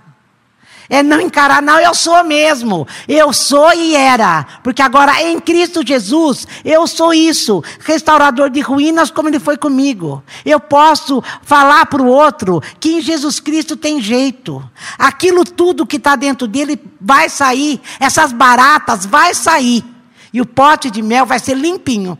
É 0.88 1.02
não 1.02 1.20
encarar, 1.20 1.60
não, 1.60 1.80
eu 1.80 1.94
sou 1.94 2.22
mesmo. 2.22 2.86
Eu 3.08 3.32
sou 3.32 3.72
e 3.74 3.94
era. 3.94 4.46
Porque 4.62 4.80
agora 4.80 5.22
em 5.22 5.40
Cristo 5.40 5.84
Jesus, 5.84 6.46
eu 6.64 6.86
sou 6.86 7.12
isso. 7.12 7.62
Restaurador 7.80 8.50
de 8.50 8.60
ruínas, 8.60 9.10
como 9.10 9.28
Ele 9.28 9.40
foi 9.40 9.56
comigo. 9.56 10.22
Eu 10.44 10.60
posso 10.60 11.22
falar 11.42 11.86
para 11.86 12.02
o 12.02 12.06
outro 12.06 12.62
que 12.78 12.94
em 12.94 13.00
Jesus 13.00 13.40
Cristo 13.40 13.76
tem 13.76 14.00
jeito. 14.00 14.62
Aquilo 14.98 15.44
tudo 15.44 15.86
que 15.86 15.96
está 15.96 16.14
dentro 16.14 16.46
dele 16.46 16.80
vai 17.00 17.28
sair. 17.28 17.80
Essas 17.98 18.32
baratas 18.32 19.04
vai 19.04 19.34
sair. 19.34 19.84
E 20.32 20.40
o 20.40 20.46
pote 20.46 20.90
de 20.90 21.02
mel 21.02 21.26
vai 21.26 21.38
ser 21.38 21.56
limpinho. 21.56 22.18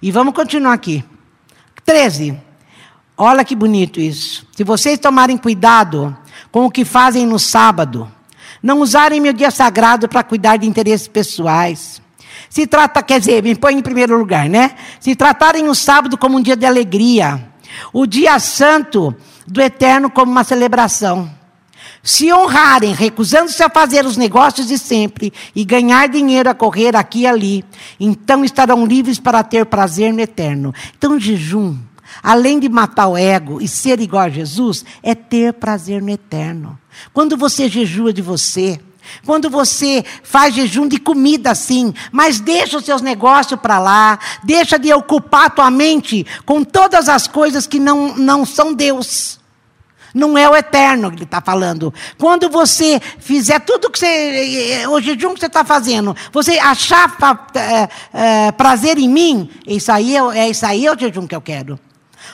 E 0.00 0.12
vamos 0.12 0.34
continuar 0.34 0.74
aqui. 0.74 1.04
13. 1.84 2.38
Olha 3.16 3.44
que 3.44 3.56
bonito 3.56 3.98
isso. 3.98 4.46
Se 4.54 4.62
vocês 4.62 4.98
tomarem 4.98 5.38
cuidado 5.38 6.16
com 6.50 6.66
o 6.66 6.70
que 6.70 6.84
fazem 6.84 7.26
no 7.26 7.38
sábado. 7.38 8.10
Não 8.62 8.80
usarem 8.80 9.20
meu 9.20 9.32
dia 9.32 9.50
sagrado 9.50 10.08
para 10.08 10.22
cuidar 10.22 10.56
de 10.56 10.66
interesses 10.66 11.08
pessoais. 11.08 12.00
Se 12.48 12.66
trata, 12.66 13.02
quer 13.02 13.20
dizer, 13.20 13.42
me 13.42 13.54
põe 13.54 13.74
em 13.74 13.82
primeiro 13.82 14.16
lugar, 14.16 14.48
né? 14.48 14.72
Se 15.00 15.14
tratarem 15.14 15.68
o 15.68 15.74
sábado 15.74 16.16
como 16.16 16.38
um 16.38 16.42
dia 16.42 16.56
de 16.56 16.64
alegria, 16.66 17.48
o 17.92 18.06
dia 18.06 18.38
santo 18.38 19.14
do 19.46 19.60
eterno 19.60 20.10
como 20.10 20.32
uma 20.32 20.44
celebração. 20.44 21.30
se 22.06 22.32
honrarem, 22.32 22.94
recusando-se 22.94 23.60
a 23.64 23.68
fazer 23.68 24.06
os 24.06 24.16
negócios 24.16 24.68
de 24.68 24.78
sempre 24.78 25.32
e 25.54 25.64
ganhar 25.64 26.08
dinheiro 26.08 26.48
a 26.48 26.54
correr 26.54 26.94
aqui 26.94 27.22
e 27.22 27.26
ali, 27.26 27.64
então 27.98 28.44
estarão 28.44 28.86
livres 28.86 29.18
para 29.18 29.42
ter 29.42 29.66
prazer 29.66 30.12
no 30.12 30.20
eterno. 30.20 30.72
Então, 30.96 31.18
jejum, 31.18 31.76
além 32.22 32.58
de 32.58 32.68
matar 32.68 33.08
o 33.08 33.16
ego 33.16 33.60
e 33.60 33.68
ser 33.68 34.00
igual 34.00 34.24
a 34.24 34.30
Jesus, 34.30 34.84
é 35.02 35.14
ter 35.14 35.52
prazer 35.54 36.02
no 36.02 36.10
eterno. 36.10 36.78
Quando 37.12 37.36
você 37.36 37.68
jejua 37.68 38.12
de 38.12 38.22
você, 38.22 38.80
quando 39.24 39.48
você 39.48 40.04
faz 40.22 40.54
jejum 40.54 40.88
de 40.88 40.98
comida 40.98 41.50
assim, 41.50 41.92
mas 42.10 42.40
deixa 42.40 42.78
os 42.78 42.84
seus 42.84 43.00
negócios 43.00 43.58
para 43.60 43.78
lá, 43.78 44.18
deixa 44.42 44.78
de 44.78 44.92
ocupar 44.92 45.46
a 45.46 45.50
tua 45.50 45.70
mente 45.70 46.26
com 46.44 46.64
todas 46.64 47.08
as 47.08 47.26
coisas 47.26 47.66
que 47.66 47.78
não, 47.78 48.16
não 48.16 48.44
são 48.44 48.72
Deus. 48.72 49.38
Não 50.14 50.38
é 50.38 50.48
o 50.48 50.56
eterno 50.56 51.10
que 51.10 51.16
ele 51.16 51.24
está 51.24 51.42
falando. 51.42 51.92
Quando 52.16 52.48
você 52.48 52.98
fizer 53.18 53.60
tudo 53.60 53.90
que 53.90 53.98
você. 53.98 54.86
O 54.88 54.98
jejum 54.98 55.34
que 55.34 55.40
você 55.40 55.46
está 55.46 55.62
fazendo, 55.62 56.16
você 56.32 56.58
achar 56.58 57.14
é, 57.54 57.88
é, 58.14 58.52
prazer 58.52 58.96
em 58.96 59.10
mim, 59.10 59.50
isso 59.66 59.92
aí 59.92 60.16
é, 60.16 60.38
é, 60.38 60.48
isso 60.48 60.64
aí 60.64 60.86
é 60.86 60.92
o 60.92 60.98
jejum 60.98 61.26
que 61.26 61.36
eu 61.36 61.40
quero. 61.42 61.78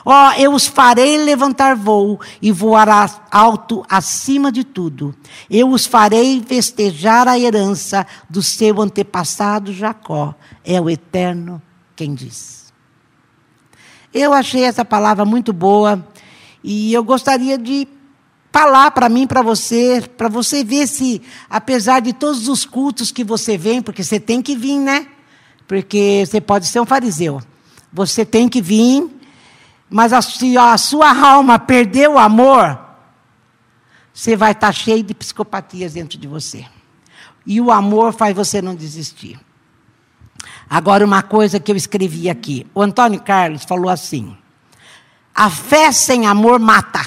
Ó, 0.04 0.28
oh, 0.28 0.32
eu 0.32 0.52
os 0.52 0.66
farei 0.66 1.16
levantar 1.16 1.76
voo 1.76 2.20
e 2.40 2.50
voar 2.50 3.22
alto 3.30 3.84
acima 3.88 4.50
de 4.50 4.64
tudo. 4.64 5.14
Eu 5.48 5.70
os 5.70 5.86
farei 5.86 6.42
festejar 6.44 7.28
a 7.28 7.38
herança 7.38 8.06
do 8.28 8.42
seu 8.42 8.80
antepassado 8.80 9.72
Jacó. 9.72 10.34
É 10.64 10.80
o 10.80 10.90
eterno 10.90 11.62
quem 11.94 12.14
diz. 12.14 12.72
Eu 14.12 14.32
achei 14.32 14.64
essa 14.64 14.84
palavra 14.84 15.24
muito 15.24 15.52
boa 15.52 16.04
e 16.62 16.92
eu 16.92 17.02
gostaria 17.02 17.56
de 17.56 17.88
falar 18.52 18.90
para 18.90 19.08
mim, 19.08 19.26
para 19.26 19.40
você, 19.40 20.02
para 20.16 20.28
você 20.28 20.62
ver 20.62 20.86
se, 20.86 21.22
apesar 21.48 22.00
de 22.00 22.12
todos 22.12 22.48
os 22.48 22.66
cultos 22.66 23.10
que 23.10 23.24
você 23.24 23.56
vem, 23.56 23.80
porque 23.80 24.04
você 24.04 24.20
tem 24.20 24.42
que 24.42 24.54
vir, 24.54 24.78
né? 24.78 25.06
Porque 25.66 26.22
você 26.26 26.40
pode 26.40 26.66
ser 26.66 26.80
um 26.80 26.84
fariseu. 26.84 27.40
Você 27.90 28.26
tem 28.26 28.48
que 28.48 28.60
vir, 28.60 29.08
mas 29.92 30.12
se 30.24 30.56
a 30.56 30.76
sua 30.78 31.14
alma 31.14 31.58
perder 31.58 32.08
o 32.08 32.18
amor, 32.18 32.80
você 34.12 34.34
vai 34.34 34.52
estar 34.52 34.68
tá 34.68 34.72
cheio 34.72 35.02
de 35.02 35.12
psicopatias 35.12 35.92
dentro 35.92 36.18
de 36.18 36.26
você. 36.26 36.64
E 37.44 37.60
o 37.60 37.70
amor 37.70 38.14
faz 38.14 38.34
você 38.34 38.62
não 38.62 38.74
desistir. 38.74 39.38
Agora, 40.68 41.04
uma 41.04 41.22
coisa 41.22 41.60
que 41.60 41.70
eu 41.70 41.76
escrevi 41.76 42.30
aqui. 42.30 42.66
O 42.74 42.80
Antônio 42.80 43.20
Carlos 43.20 43.64
falou 43.64 43.90
assim: 43.90 44.34
a 45.34 45.50
fé 45.50 45.92
sem 45.92 46.26
amor 46.26 46.58
mata. 46.58 47.04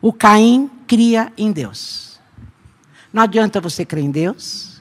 O 0.00 0.12
Caim 0.12 0.70
cria 0.86 1.32
em 1.36 1.50
Deus. 1.50 2.20
Não 3.12 3.24
adianta 3.24 3.60
você 3.60 3.84
crer 3.84 4.04
em 4.04 4.10
Deus. 4.12 4.77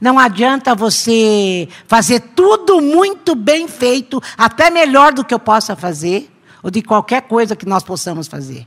Não 0.00 0.18
adianta 0.18 0.74
você 0.74 1.68
fazer 1.86 2.20
tudo 2.34 2.80
muito 2.80 3.34
bem 3.34 3.68
feito, 3.68 4.22
até 4.36 4.70
melhor 4.70 5.12
do 5.12 5.24
que 5.24 5.34
eu 5.34 5.38
possa 5.38 5.74
fazer, 5.74 6.30
ou 6.62 6.70
de 6.70 6.82
qualquer 6.82 7.22
coisa 7.22 7.56
que 7.56 7.66
nós 7.66 7.82
possamos 7.82 8.26
fazer. 8.26 8.66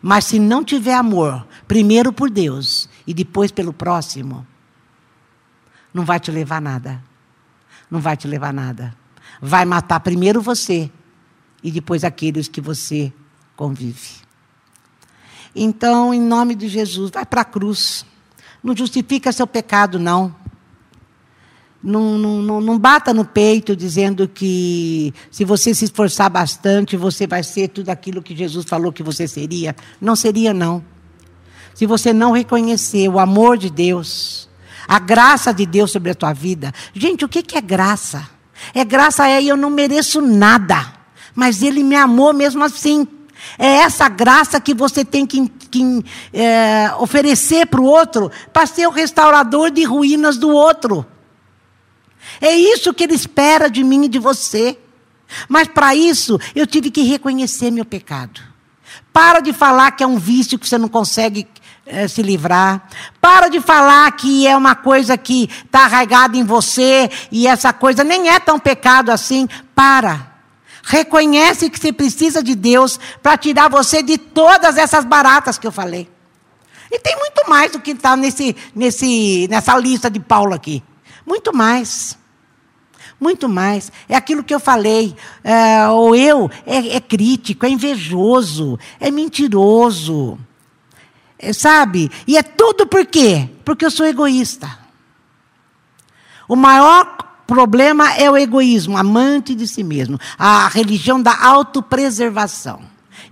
Mas 0.00 0.24
se 0.26 0.38
não 0.38 0.64
tiver 0.64 0.94
amor, 0.94 1.46
primeiro 1.66 2.12
por 2.12 2.30
Deus 2.30 2.88
e 3.06 3.14
depois 3.14 3.50
pelo 3.50 3.72
próximo, 3.72 4.46
não 5.92 6.04
vai 6.04 6.18
te 6.18 6.30
levar 6.30 6.60
nada. 6.60 7.02
Não 7.90 8.00
vai 8.00 8.16
te 8.16 8.26
levar 8.26 8.52
nada. 8.52 8.94
Vai 9.40 9.64
matar 9.64 10.00
primeiro 10.00 10.40
você 10.40 10.90
e 11.62 11.70
depois 11.70 12.04
aqueles 12.04 12.48
que 12.48 12.60
você 12.60 13.12
convive. 13.56 14.24
Então, 15.54 16.12
em 16.12 16.20
nome 16.20 16.54
de 16.54 16.68
Jesus, 16.68 17.10
vai 17.10 17.24
para 17.24 17.42
a 17.42 17.44
cruz. 17.44 18.04
Não 18.64 18.76
justifica 18.76 19.30
seu 19.30 19.46
pecado, 19.46 19.98
não. 19.98 20.34
Não, 21.82 22.16
não, 22.16 22.60
não, 22.62 22.78
bata 22.78 23.12
no 23.12 23.26
peito 23.26 23.76
dizendo 23.76 24.26
que 24.26 25.12
se 25.30 25.44
você 25.44 25.74
se 25.74 25.84
esforçar 25.84 26.30
bastante, 26.30 26.96
você 26.96 27.26
vai 27.26 27.42
ser 27.42 27.68
tudo 27.68 27.90
aquilo 27.90 28.22
que 28.22 28.34
Jesus 28.34 28.64
falou 28.66 28.90
que 28.90 29.02
você 29.02 29.28
seria. 29.28 29.76
Não 30.00 30.16
seria, 30.16 30.54
não. 30.54 30.82
Se 31.74 31.84
você 31.84 32.10
não 32.14 32.32
reconhecer 32.32 33.06
o 33.10 33.18
amor 33.18 33.58
de 33.58 33.68
Deus, 33.68 34.48
a 34.88 34.98
graça 34.98 35.52
de 35.52 35.66
Deus 35.66 35.90
sobre 35.90 36.10
a 36.10 36.14
tua 36.14 36.32
vida. 36.32 36.72
Gente, 36.94 37.22
o 37.22 37.28
que 37.28 37.54
é 37.54 37.60
graça? 37.60 38.30
É 38.74 38.82
graça 38.82 39.28
é 39.28 39.44
eu 39.44 39.56
não 39.56 39.68
mereço 39.68 40.22
nada 40.22 40.94
mas 41.34 41.62
Ele 41.62 41.82
me 41.82 41.96
amou 41.96 42.32
mesmo 42.32 42.62
assim. 42.62 43.06
É 43.58 43.66
essa 43.66 44.08
graça 44.08 44.60
que 44.60 44.74
você 44.74 45.04
tem 45.04 45.26
que, 45.26 45.48
que 45.48 46.04
é, 46.32 46.92
oferecer 46.98 47.66
para 47.66 47.80
o 47.80 47.84
outro, 47.84 48.30
para 48.52 48.66
ser 48.66 48.86
o 48.86 48.90
restaurador 48.90 49.70
de 49.70 49.84
ruínas 49.84 50.36
do 50.36 50.50
outro. 50.50 51.06
É 52.40 52.54
isso 52.54 52.94
que 52.94 53.04
Ele 53.04 53.14
espera 53.14 53.68
de 53.68 53.84
mim 53.84 54.04
e 54.04 54.08
de 54.08 54.18
você. 54.18 54.78
Mas 55.48 55.68
para 55.68 55.94
isso, 55.94 56.38
eu 56.54 56.66
tive 56.66 56.90
que 56.90 57.02
reconhecer 57.02 57.70
meu 57.70 57.84
pecado. 57.84 58.40
Para 59.12 59.40
de 59.40 59.52
falar 59.52 59.92
que 59.92 60.02
é 60.02 60.06
um 60.06 60.18
vício 60.18 60.58
que 60.58 60.68
você 60.68 60.78
não 60.78 60.88
consegue 60.88 61.46
é, 61.86 62.08
se 62.08 62.22
livrar. 62.22 62.88
Para 63.20 63.48
de 63.48 63.60
falar 63.60 64.10
que 64.12 64.46
é 64.46 64.56
uma 64.56 64.74
coisa 64.74 65.16
que 65.16 65.48
está 65.64 65.84
arraigada 65.84 66.36
em 66.36 66.44
você 66.44 67.10
e 67.30 67.46
essa 67.46 67.72
coisa 67.72 68.02
nem 68.04 68.28
é 68.28 68.38
tão 68.38 68.58
pecado 68.58 69.10
assim. 69.10 69.48
Para. 69.74 70.33
Reconhece 70.84 71.70
que 71.70 71.78
você 71.80 71.92
precisa 71.92 72.42
de 72.42 72.54
Deus 72.54 73.00
para 73.22 73.38
tirar 73.38 73.68
você 73.68 74.02
de 74.02 74.18
todas 74.18 74.76
essas 74.76 75.04
baratas 75.04 75.58
que 75.58 75.66
eu 75.66 75.72
falei. 75.72 76.10
E 76.90 76.98
tem 76.98 77.16
muito 77.16 77.48
mais 77.48 77.72
do 77.72 77.80
que 77.80 77.92
está 77.92 78.14
nesse, 78.14 78.54
nesse, 78.74 79.48
nessa 79.48 79.76
lista 79.78 80.10
de 80.10 80.20
Paulo 80.20 80.52
aqui. 80.54 80.82
Muito 81.26 81.56
mais. 81.56 82.18
Muito 83.18 83.48
mais. 83.48 83.90
É 84.08 84.14
aquilo 84.14 84.44
que 84.44 84.54
eu 84.54 84.60
falei. 84.60 85.16
É, 85.42 85.88
o 85.88 86.14
eu 86.14 86.50
é, 86.66 86.96
é, 86.96 87.00
crítico, 87.00 87.64
é 87.64 87.70
invejoso, 87.70 88.78
é 89.00 89.10
mentiroso. 89.10 90.38
É, 91.38 91.52
sabe? 91.52 92.10
E 92.26 92.36
é 92.36 92.42
tudo 92.42 92.86
por 92.86 93.06
quê? 93.06 93.48
Porque 93.64 93.86
eu 93.86 93.90
sou 93.90 94.06
egoísta. 94.06 94.78
O 96.46 96.54
maior 96.54 97.16
problema 97.46 98.14
é 98.14 98.30
o 98.30 98.36
egoísmo, 98.36 98.96
amante 98.96 99.54
de 99.54 99.66
si 99.66 99.82
mesmo, 99.82 100.18
a 100.38 100.68
religião 100.68 101.20
da 101.20 101.44
autopreservação. 101.44 102.80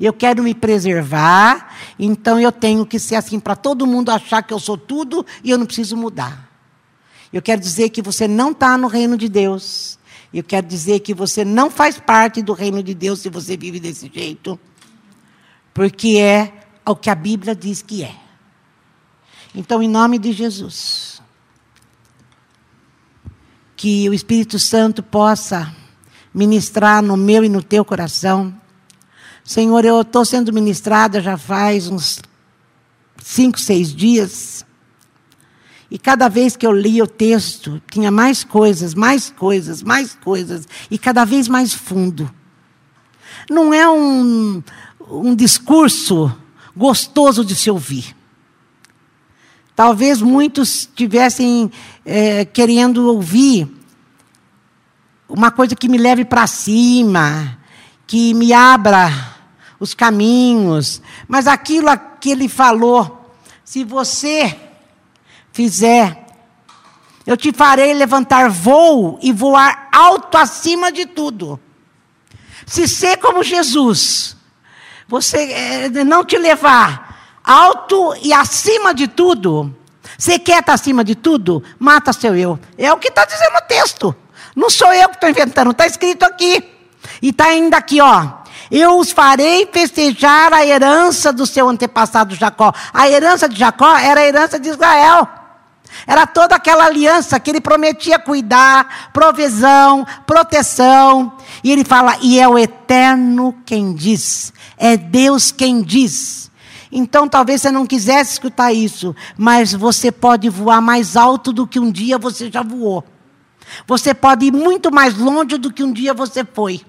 Eu 0.00 0.12
quero 0.12 0.42
me 0.42 0.54
preservar, 0.54 1.74
então 1.98 2.38
eu 2.38 2.50
tenho 2.50 2.84
que 2.84 2.98
ser 2.98 3.16
assim 3.16 3.38
para 3.38 3.54
todo 3.54 3.86
mundo 3.86 4.10
achar 4.10 4.42
que 4.42 4.52
eu 4.52 4.58
sou 4.58 4.76
tudo 4.76 5.24
e 5.44 5.50
eu 5.50 5.58
não 5.58 5.66
preciso 5.66 5.96
mudar. 5.96 6.50
Eu 7.32 7.40
quero 7.40 7.60
dizer 7.60 7.88
que 7.90 8.02
você 8.02 8.28
não 8.28 8.50
está 8.50 8.76
no 8.76 8.88
reino 8.88 9.16
de 9.16 9.28
Deus. 9.28 9.98
Eu 10.32 10.42
quero 10.42 10.66
dizer 10.66 11.00
que 11.00 11.14
você 11.14 11.44
não 11.44 11.70
faz 11.70 11.98
parte 11.98 12.42
do 12.42 12.52
reino 12.52 12.82
de 12.82 12.94
Deus 12.94 13.20
se 13.20 13.28
você 13.28 13.56
vive 13.56 13.80
desse 13.80 14.10
jeito. 14.12 14.58
Porque 15.72 16.18
é 16.18 16.52
o 16.84 16.94
que 16.94 17.08
a 17.08 17.14
Bíblia 17.14 17.54
diz 17.54 17.80
que 17.80 18.02
é. 18.02 18.14
Então, 19.54 19.82
em 19.82 19.88
nome 19.88 20.18
de 20.18 20.32
Jesus 20.32 21.11
que 23.82 24.08
o 24.08 24.14
Espírito 24.14 24.60
Santo 24.60 25.02
possa 25.02 25.74
ministrar 26.32 27.02
no 27.02 27.16
meu 27.16 27.44
e 27.44 27.48
no 27.48 27.60
teu 27.60 27.84
coração. 27.84 28.54
Senhor, 29.42 29.84
eu 29.84 30.02
estou 30.02 30.24
sendo 30.24 30.52
ministrada 30.52 31.20
já 31.20 31.36
faz 31.36 31.88
uns 31.88 32.20
cinco, 33.20 33.58
seis 33.58 33.92
dias. 33.92 34.64
E 35.90 35.98
cada 35.98 36.28
vez 36.28 36.54
que 36.56 36.64
eu 36.64 36.70
lia 36.70 37.02
o 37.02 37.08
texto, 37.08 37.82
tinha 37.90 38.08
mais 38.08 38.44
coisas, 38.44 38.94
mais 38.94 39.30
coisas, 39.30 39.82
mais 39.82 40.14
coisas, 40.14 40.68
e 40.88 40.96
cada 40.96 41.24
vez 41.24 41.48
mais 41.48 41.74
fundo. 41.74 42.32
Não 43.50 43.74
é 43.74 43.90
um, 43.90 44.62
um 45.10 45.34
discurso 45.34 46.32
gostoso 46.76 47.44
de 47.44 47.56
se 47.56 47.68
ouvir. 47.68 48.14
Talvez 49.74 50.22
muitos 50.22 50.82
estivessem 50.82 51.68
é, 52.04 52.44
querendo 52.44 53.06
ouvir 53.08 53.68
uma 55.28 55.50
coisa 55.50 55.74
que 55.74 55.88
me 55.88 55.96
leve 55.96 56.24
para 56.24 56.46
cima, 56.46 57.58
que 58.06 58.34
me 58.34 58.52
abra 58.52 59.10
os 59.80 59.94
caminhos. 59.94 61.00
Mas 61.26 61.46
aquilo 61.46 61.88
que 62.20 62.30
ele 62.30 62.48
falou, 62.48 63.34
se 63.64 63.84
você 63.84 64.58
fizer, 65.52 66.26
eu 67.26 67.36
te 67.36 67.52
farei 67.52 67.94
levantar 67.94 68.50
voo 68.50 69.18
e 69.22 69.32
voar 69.32 69.88
alto 69.92 70.36
acima 70.36 70.92
de 70.92 71.06
tudo. 71.06 71.58
Se 72.66 72.86
ser 72.86 73.16
como 73.18 73.42
Jesus, 73.42 74.36
você 75.08 75.52
é, 75.52 76.04
não 76.04 76.24
te 76.24 76.38
levar 76.38 77.40
alto 77.44 78.14
e 78.22 78.32
acima 78.32 78.94
de 78.94 79.08
tudo. 79.08 79.74
Você 80.22 80.38
quer 80.38 80.60
estar 80.60 80.74
acima 80.74 81.02
de 81.02 81.16
tudo? 81.16 81.64
Mata 81.80 82.12
seu 82.12 82.36
eu. 82.36 82.56
É 82.78 82.92
o 82.92 82.96
que 82.96 83.08
está 83.08 83.24
dizendo 83.24 83.56
o 83.56 83.66
texto. 83.66 84.14
Não 84.54 84.70
sou 84.70 84.92
eu 84.92 85.08
que 85.08 85.16
estou 85.16 85.28
inventando, 85.28 85.72
está 85.72 85.84
escrito 85.84 86.22
aqui. 86.22 86.62
E 87.20 87.30
está 87.30 87.46
ainda 87.46 87.78
aqui, 87.78 88.00
ó. 88.00 88.28
Eu 88.70 89.00
os 89.00 89.10
farei 89.10 89.68
festejar 89.72 90.52
a 90.52 90.64
herança 90.64 91.32
do 91.32 91.44
seu 91.44 91.68
antepassado 91.68 92.36
Jacó. 92.36 92.72
A 92.94 93.08
herança 93.08 93.48
de 93.48 93.58
Jacó 93.58 93.98
era 93.98 94.20
a 94.20 94.24
herança 94.24 94.60
de 94.60 94.68
Israel. 94.68 95.28
Era 96.06 96.24
toda 96.24 96.54
aquela 96.54 96.84
aliança 96.84 97.40
que 97.40 97.50
ele 97.50 97.60
prometia 97.60 98.16
cuidar, 98.16 99.10
provisão, 99.12 100.06
proteção. 100.24 101.36
E 101.64 101.72
ele 101.72 101.84
fala: 101.84 102.16
e 102.22 102.38
é 102.38 102.46
o 102.46 102.56
eterno 102.56 103.56
quem 103.66 103.92
diz, 103.92 104.52
é 104.78 104.96
Deus 104.96 105.50
quem 105.50 105.82
diz. 105.82 106.51
Então 106.92 107.26
talvez 107.26 107.62
você 107.62 107.70
não 107.70 107.86
quisesse 107.86 108.34
escutar 108.34 108.70
isso, 108.70 109.16
mas 109.38 109.72
você 109.72 110.12
pode 110.12 110.50
voar 110.50 110.82
mais 110.82 111.16
alto 111.16 111.50
do 111.50 111.66
que 111.66 111.80
um 111.80 111.90
dia 111.90 112.18
você 112.18 112.50
já 112.50 112.62
voou. 112.62 113.02
Você 113.86 114.12
pode 114.12 114.46
ir 114.46 114.52
muito 114.52 114.92
mais 114.92 115.16
longe 115.16 115.56
do 115.56 115.72
que 115.72 115.82
um 115.82 115.92
dia 115.92 116.12
você 116.12 116.44
foi, 116.44 116.82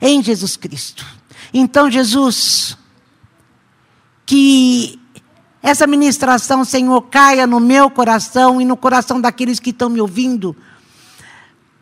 em 0.00 0.22
Jesus 0.22 0.56
Cristo. 0.56 1.04
Então, 1.52 1.90
Jesus, 1.90 2.76
que 4.24 5.00
essa 5.62 5.86
ministração, 5.86 6.64
Senhor, 6.64 7.00
caia 7.02 7.46
no 7.46 7.58
meu 7.58 7.90
coração 7.90 8.60
e 8.60 8.64
no 8.64 8.76
coração 8.76 9.20
daqueles 9.20 9.58
que 9.58 9.70
estão 9.70 9.88
me 9.88 10.00
ouvindo, 10.00 10.54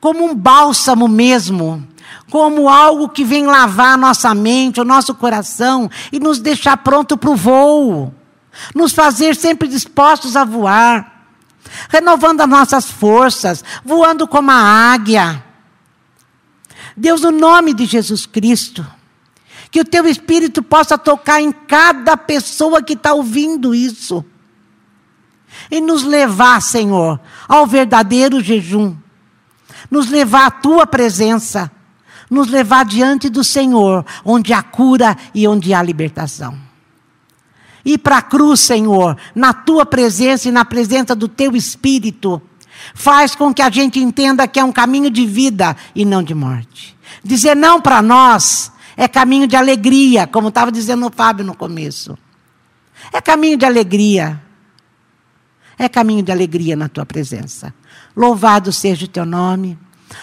como 0.03 0.25
um 0.25 0.35
bálsamo 0.35 1.07
mesmo, 1.07 1.87
como 2.29 2.69
algo 2.69 3.09
que 3.09 3.23
vem 3.23 3.47
lavar 3.47 3.95
a 3.95 3.97
nossa 3.97 4.35
mente, 4.35 4.81
o 4.81 4.85
nosso 4.85 5.15
coração 5.15 5.89
e 6.11 6.19
nos 6.19 6.41
deixar 6.41 6.79
pronto 6.79 7.17
para 7.17 7.31
o 7.31 7.37
voo, 7.37 8.13
nos 8.75 8.93
fazer 8.93 9.37
sempre 9.37 9.69
dispostos 9.69 10.35
a 10.35 10.45
voar, 10.45 11.29
renovando 11.89 12.41
as 12.41 12.49
nossas 12.49 12.91
forças, 12.91 13.65
voando 13.85 14.27
como 14.27 14.51
a 14.51 14.57
águia. 14.93 15.41
Deus, 16.97 17.21
no 17.21 17.31
nome 17.31 17.73
de 17.73 17.85
Jesus 17.85 18.27
Cristo, 18.27 18.85
que 19.71 19.81
o 19.81 19.85
teu 19.85 20.05
espírito 20.09 20.65
possa 20.65 20.99
tocar 20.99 21.41
em 21.41 21.53
cada 21.53 22.17
pessoa 22.17 22.83
que 22.83 22.95
está 22.95 23.15
ouvindo 23.15 23.73
isso. 23.73 24.25
E 25.71 25.81
nos 25.81 26.03
levar, 26.03 26.61
Senhor, 26.61 27.21
ao 27.47 27.69
verdadeiro 27.69 28.43
jejum. 28.43 28.97
Nos 29.93 30.09
levar 30.09 30.47
à 30.47 30.51
tua 30.51 30.87
presença. 30.87 31.71
Nos 32.31 32.49
levar 32.49 32.87
diante 32.87 33.29
do 33.29 33.45
Senhor, 33.45 34.07
onde 34.25 34.55
há 34.55 34.63
cura 34.63 35.15
e 35.35 35.47
onde 35.47 35.75
há 35.75 35.83
libertação. 35.83 36.59
Ir 37.85 37.99
para 37.99 38.17
a 38.17 38.23
cruz, 38.23 38.61
Senhor, 38.61 39.19
na 39.35 39.53
tua 39.53 39.85
presença 39.85 40.49
e 40.49 40.51
na 40.51 40.65
presença 40.65 41.15
do 41.15 41.29
teu 41.29 41.55
espírito. 41.55 42.41
Faz 42.95 43.35
com 43.35 43.53
que 43.53 43.61
a 43.61 43.69
gente 43.69 44.01
entenda 44.01 44.49
que 44.49 44.59
é 44.59 44.65
um 44.65 44.73
caminho 44.73 45.11
de 45.11 45.27
vida 45.27 45.77
e 45.95 46.07
não 46.07 46.23
de 46.23 46.35
morte. 46.35 46.97
Dizer 47.23 47.55
não 47.55 47.79
para 47.79 48.01
nós 48.01 48.73
é 48.97 49.07
caminho 49.07 49.47
de 49.47 49.57
alegria, 49.57 50.27
como 50.27 50.49
estava 50.49 50.73
dizendo 50.73 51.07
o 51.07 51.13
Fábio 51.15 51.45
no 51.45 51.55
começo. 51.55 52.17
É 53.13 53.21
caminho 53.21 53.59
de 53.59 53.67
alegria. 53.67 54.41
É 55.79 55.89
caminho 55.89 56.23
de 56.23 56.33
alegria 56.33 56.77
na 56.77 56.89
tua 56.89 57.07
presença. 57.07 57.75
Louvado 58.17 58.73
seja 58.73 59.05
o 59.05 59.09
teu 59.09 59.25
nome. 59.25 59.79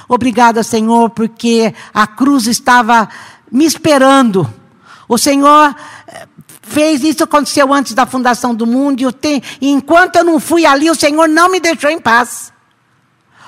Obrigada, 0.08 0.64
Senhor, 0.64 1.10
porque 1.10 1.74
a 1.94 2.06
cruz 2.06 2.48
estava 2.48 3.10
me 3.52 3.66
esperando. 3.66 4.52
O 5.08 5.18
Senhor 5.18 5.76
eh, 6.08 6.28
fez 6.62 7.04
isso 7.04 7.24
aconteceu 7.24 7.74
antes 7.74 7.94
da 7.94 8.06
fundação 8.06 8.54
do 8.54 8.68
mundo 8.68 9.02
e, 9.02 9.04
eu 9.04 9.12
tenho, 9.12 9.42
e 9.60 9.70
enquanto 9.70 10.18
eu 10.18 10.24
não 10.24 10.40
fui 10.40 10.66
ali, 10.66 10.90
o 10.90 10.96
Senhor 10.96 11.28
não 11.28 11.50
me 11.50 11.60
deixou 11.60 11.90
em 11.90 12.00
paz. 12.00 12.54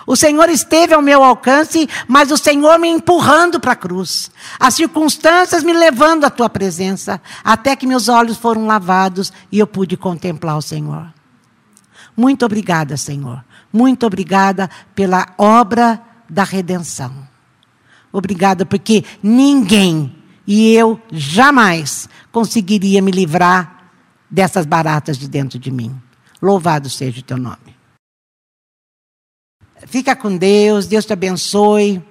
O 0.07 0.15
Senhor 0.15 0.49
esteve 0.49 0.95
ao 0.95 1.01
meu 1.01 1.23
alcance, 1.23 1.87
mas 2.07 2.31
o 2.31 2.37
Senhor 2.37 2.79
me 2.79 2.89
empurrando 2.89 3.59
para 3.59 3.73
a 3.73 3.75
cruz. 3.75 4.31
As 4.59 4.73
circunstâncias 4.73 5.63
me 5.63 5.71
levando 5.71 6.25
à 6.25 6.29
tua 6.29 6.49
presença, 6.49 7.21
até 7.43 7.75
que 7.75 7.85
meus 7.85 8.09
olhos 8.09 8.37
foram 8.37 8.65
lavados 8.65 9.31
e 9.51 9.59
eu 9.59 9.67
pude 9.67 9.95
contemplar 9.95 10.57
o 10.57 10.61
Senhor. 10.61 11.07
Muito 12.15 12.45
obrigada, 12.45 12.97
Senhor. 12.97 13.43
Muito 13.71 14.05
obrigada 14.05 14.69
pela 14.93 15.33
obra 15.37 16.01
da 16.29 16.43
redenção. 16.43 17.11
Obrigada 18.11 18.65
porque 18.65 19.03
ninguém 19.23 20.15
e 20.45 20.73
eu 20.73 20.99
jamais 21.11 22.09
conseguiria 22.31 23.01
me 23.01 23.11
livrar 23.11 23.89
dessas 24.29 24.65
baratas 24.65 25.17
de 25.17 25.27
dentro 25.27 25.57
de 25.57 25.71
mim. 25.71 25.95
Louvado 26.41 26.89
seja 26.89 27.19
o 27.19 27.23
teu 27.23 27.37
nome. 27.37 27.75
Fica 29.87 30.15
com 30.15 30.35
Deus, 30.35 30.87
Deus 30.87 31.05
te 31.05 31.13
abençoe. 31.13 32.01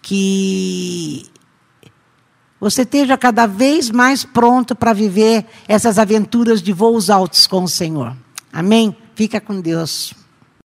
Que 0.00 1.28
você 2.60 2.82
esteja 2.82 3.16
cada 3.16 3.46
vez 3.46 3.90
mais 3.90 4.24
pronto 4.24 4.74
para 4.74 4.92
viver 4.92 5.46
essas 5.66 5.98
aventuras 5.98 6.62
de 6.62 6.72
voos 6.72 7.10
altos 7.10 7.46
com 7.46 7.64
o 7.64 7.68
Senhor. 7.68 8.16
Amém? 8.58 8.92
Fica 9.14 9.40
com 9.40 9.60
Deus. 9.60 10.12